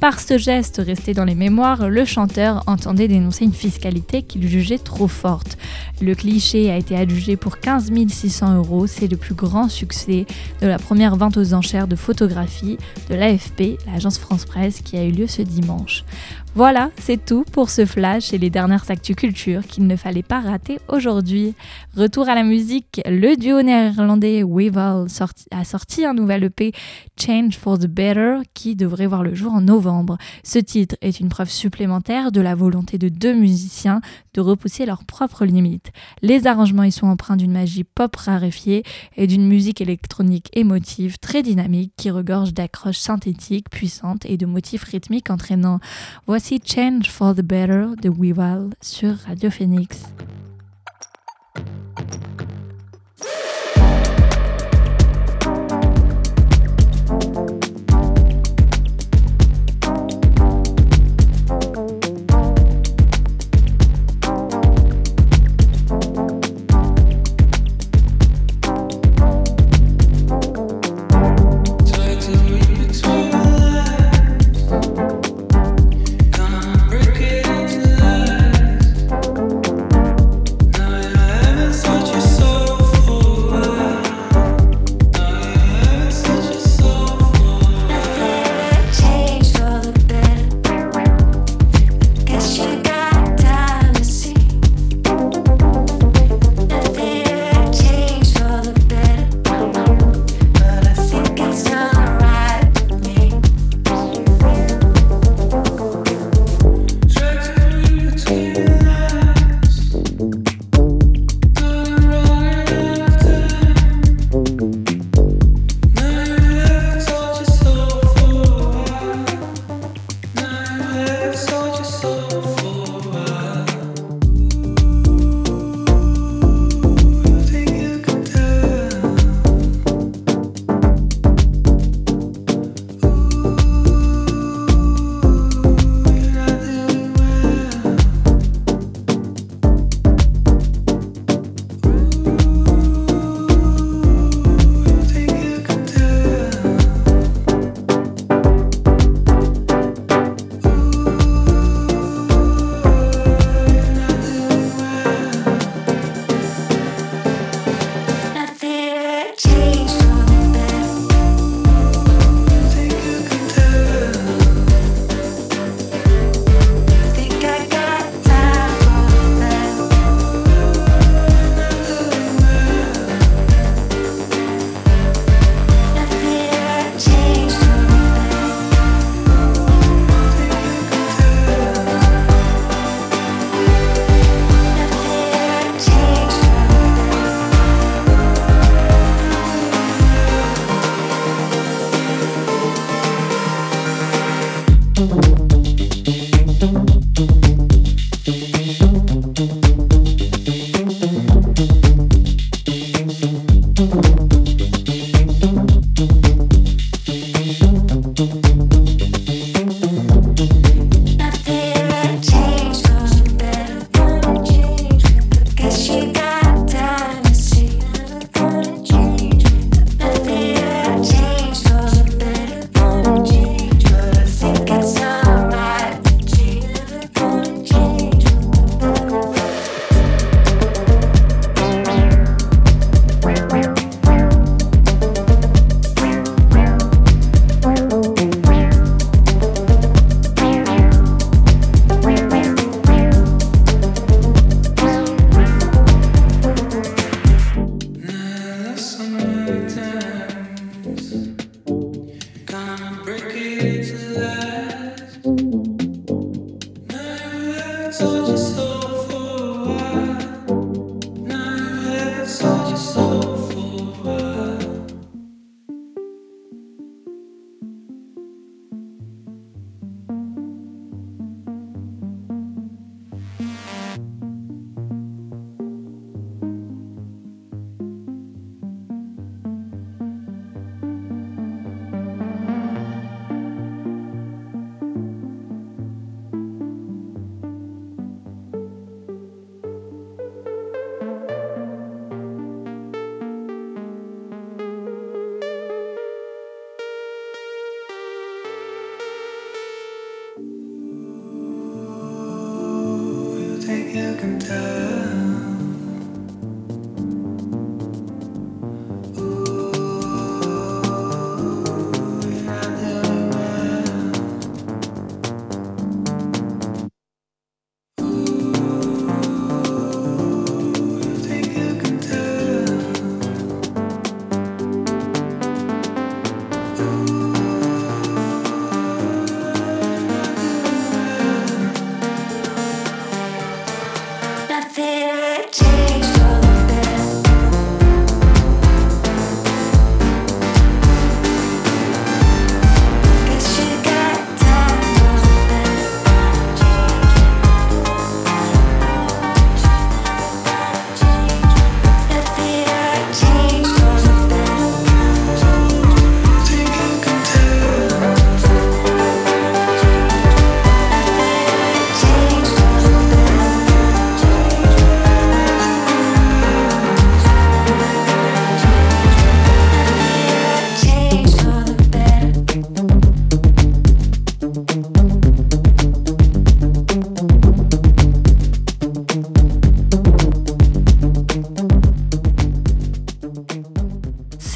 Par 0.00 0.20
ce 0.20 0.36
geste 0.36 0.82
resté 0.84 1.14
dans 1.14 1.24
les 1.24 1.34
mémoires, 1.34 1.88
le 1.88 2.04
chanteur 2.04 2.62
entendait 2.66 3.08
dénoncer 3.08 3.44
une 3.46 3.54
fiscalité 3.54 4.22
qu'il 4.22 4.46
jugeait 4.46 4.78
trop 4.78 5.08
forte. 5.08 5.56
Le 6.02 6.14
cliché 6.14 6.70
a 6.70 6.76
été 6.76 6.96
adjugé 6.96 7.36
pour 7.36 7.58
15 7.58 7.90
600 8.06 8.56
euros, 8.56 8.86
c'est 8.86 9.06
le 9.06 9.16
plus 9.16 9.34
grand 9.34 9.70
succès 9.70 10.26
de 10.60 10.66
la 10.66 10.78
première 10.78 11.16
vente 11.16 11.38
aux 11.38 11.54
enchères 11.54 11.88
de 11.88 11.96
photographie 11.96 12.76
de 13.08 13.14
l'AFP, 13.14 13.78
l'agence 13.86 14.18
France 14.18 14.44
Presse, 14.44 14.82
qui 14.82 14.98
a 14.98 15.04
eu 15.04 15.12
lieu 15.12 15.26
ce 15.26 15.40
dimanche. 15.40 16.04
Voilà, 16.56 16.92
c'est 17.00 17.24
tout 17.24 17.44
pour 17.50 17.68
ce 17.68 17.84
flash 17.84 18.32
et 18.32 18.38
les 18.38 18.48
dernières 18.48 18.88
actus 18.88 19.16
culture 19.16 19.66
qu'il 19.66 19.88
ne 19.88 19.96
fallait 19.96 20.22
pas 20.22 20.40
rater 20.40 20.78
aujourd'hui. 20.86 21.54
Retour 21.96 22.28
à 22.28 22.36
la 22.36 22.44
musique, 22.44 23.00
le 23.06 23.34
duo 23.36 23.60
néerlandais 23.62 24.44
sorti- 25.08 25.46
a 25.50 25.64
sorti 25.64 26.04
un 26.04 26.14
nouvel 26.14 26.44
EP 26.44 26.70
Change 27.20 27.56
for 27.56 27.76
the 27.76 27.88
Better 27.88 28.36
qui 28.54 28.76
devrait 28.76 29.08
voir 29.08 29.24
le 29.24 29.34
jour 29.34 29.52
en 29.52 29.62
novembre. 29.62 30.16
Ce 30.44 30.60
titre 30.60 30.94
est 31.00 31.18
une 31.18 31.28
preuve 31.28 31.50
supplémentaire 31.50 32.30
de 32.30 32.40
la 32.40 32.54
volonté 32.54 32.98
de 32.98 33.08
deux 33.08 33.34
musiciens 33.34 34.00
de 34.34 34.40
repousser 34.40 34.86
leurs 34.86 35.02
propres 35.04 35.44
limites. 35.46 35.90
Les 36.22 36.46
arrangements 36.46 36.84
y 36.84 36.92
sont 36.92 37.08
empreints 37.08 37.36
d'une 37.36 37.52
magie 37.52 37.82
pop 37.84 38.14
raréfiée 38.14 38.84
et 39.16 39.26
d'une 39.26 39.48
musique 39.48 39.80
électronique 39.80 40.50
émotive 40.52 41.18
très 41.18 41.42
dynamique 41.42 41.94
qui 41.96 42.10
regorge 42.12 42.54
d'accroches 42.54 42.98
synthétiques 42.98 43.70
puissantes 43.70 44.24
et 44.24 44.36
de 44.36 44.46
motifs 44.46 44.84
rythmiques 44.84 45.30
entraînants. 45.30 45.80
Change 46.46 47.10
for 47.10 47.34
the 47.34 47.42
Better 47.42 47.96
de 47.96 48.10
Weval 48.10 48.74
sur 48.82 49.14
Radio 49.26 49.50
Phoenix. 49.50 50.12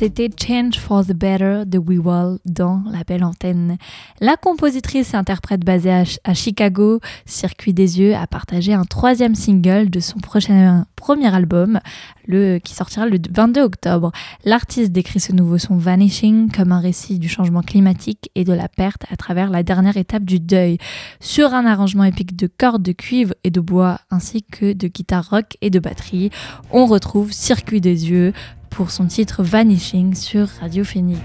C'était 0.09 0.31
Change 0.35 0.79
for 0.79 1.05
the 1.05 1.13
Better 1.13 1.65
de 1.67 1.77
We 1.77 1.99
Wall 1.99 2.39
dans 2.47 2.83
La 2.91 3.05
Belle 3.05 3.25
Antenne. 3.25 3.77
La 4.23 4.37
compositrice 4.37 5.13
et 5.13 5.19
interprète 5.19 5.67
basée 5.67 5.93
à, 5.93 6.05
à 6.25 6.33
Chicago, 6.33 7.01
Circuit 7.27 7.75
des 7.75 8.01
Yeux, 8.01 8.15
a 8.15 8.27
partagé 8.27 8.73
un 8.73 8.87
troisième 8.87 9.35
single 9.35 9.91
de 9.91 10.01
son 10.01 10.19
prochain 10.19 10.87
premier 10.97 11.33
album, 11.35 11.79
le, 12.27 12.59
qui 12.59 12.75
sortira 12.75 13.07
le 13.07 13.19
22 13.31 13.61
octobre. 13.61 14.11
L'artiste 14.47 14.93
décrit 14.93 15.21
ce 15.21 15.33
nouveau 15.33 15.59
son 15.59 15.77
Vanishing 15.77 16.51
comme 16.51 16.73
un 16.73 16.81
récit 16.81 17.19
du 17.19 17.29
changement 17.29 17.63
climatique 17.63 18.31
et 18.35 18.45
de 18.45 18.53
la 18.55 18.69
perte 18.69 19.05
à 19.11 19.17
travers 19.17 19.51
la 19.51 19.63
dernière 19.63 19.99
étape 19.99 20.25
du 20.25 20.41
deuil, 20.41 20.79
sur 21.21 21.53
un 21.53 21.67
arrangement 21.67 22.05
épique 22.05 22.35
de 22.35 22.47
cordes 22.47 22.83
de 22.83 22.93
cuivre 22.93 23.35
et 23.45 23.51
de 23.51 23.61
bois 23.61 24.01
ainsi 24.11 24.43
que 24.43 24.73
de 24.73 24.89
guitare 24.89 25.29
rock 25.29 25.59
et 25.61 25.69
de 25.69 25.79
batterie. 25.79 26.31
On 26.71 26.87
retrouve 26.87 27.31
Circuit 27.31 27.83
des 27.83 28.11
Yeux, 28.11 28.33
pour 28.71 28.91
son 28.91 29.07
titre 29.07 29.43
Vanishing 29.43 30.15
sur 30.15 30.49
Radio 30.61 30.85
Phoenix. 30.85 31.21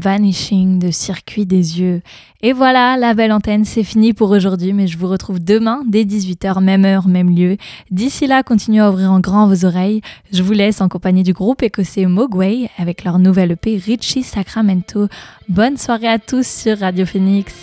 Vanishing 0.00 0.78
de 0.78 0.90
Circuit 0.90 1.46
des 1.46 1.80
yeux. 1.80 2.02
Et 2.42 2.52
voilà, 2.52 2.96
la 2.96 3.12
belle 3.14 3.32
antenne, 3.32 3.64
c'est 3.64 3.84
fini 3.84 4.14
pour 4.14 4.30
aujourd'hui, 4.30 4.72
mais 4.72 4.86
je 4.86 4.96
vous 4.96 5.08
retrouve 5.08 5.40
demain 5.40 5.82
dès 5.86 6.04
18h, 6.04 6.62
même 6.62 6.84
heure, 6.84 7.06
même 7.06 7.34
lieu. 7.36 7.56
D'ici 7.90 8.26
là, 8.26 8.42
continuez 8.42 8.80
à 8.80 8.90
ouvrir 8.90 9.12
en 9.12 9.20
grand 9.20 9.46
vos 9.46 9.64
oreilles. 9.66 10.00
Je 10.32 10.42
vous 10.42 10.52
laisse 10.52 10.80
en 10.80 10.88
compagnie 10.88 11.22
du 11.22 11.34
groupe 11.34 11.62
écossais 11.62 12.06
Mogwai 12.06 12.70
avec 12.78 13.04
leur 13.04 13.18
nouvelle 13.18 13.52
EP 13.52 13.76
Richie 13.76 14.22
Sacramento. 14.22 15.08
Bonne 15.48 15.76
soirée 15.76 16.08
à 16.08 16.18
tous 16.18 16.46
sur 16.46 16.78
Radio 16.78 17.04
Phoenix. 17.04 17.54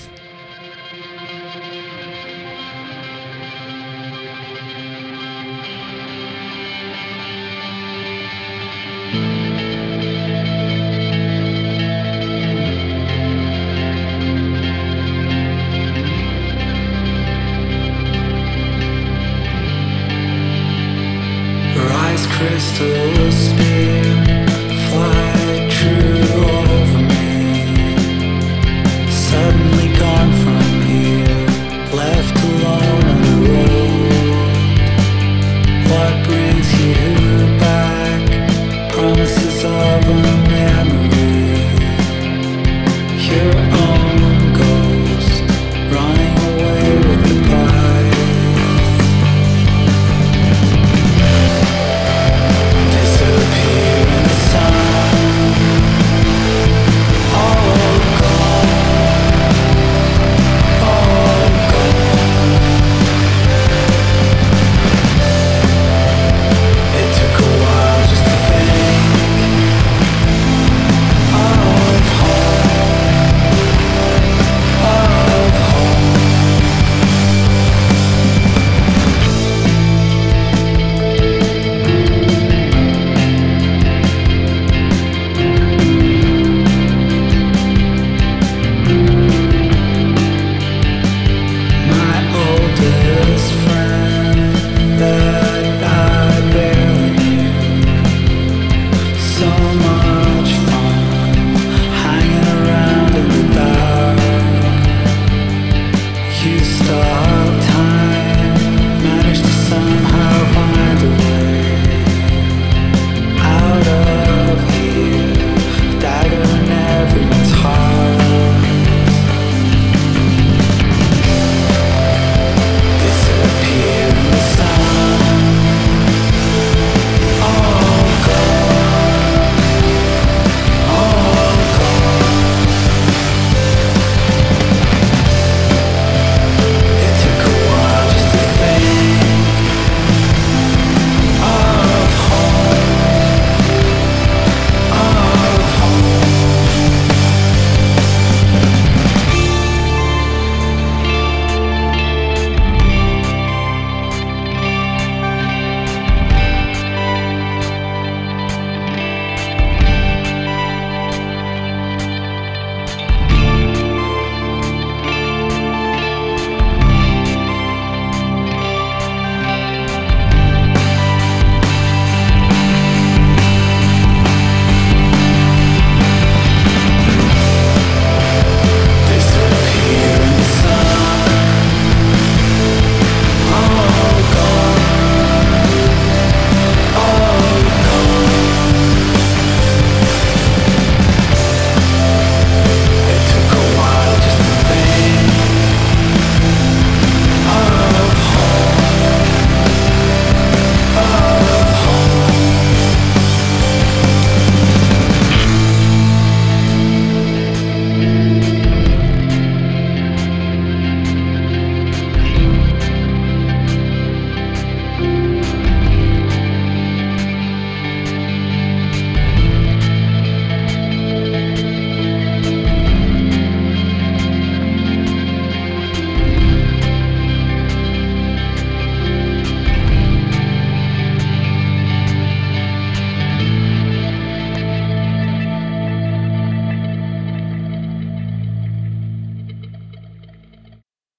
crystal 22.57 23.31
Speak. 23.31 23.66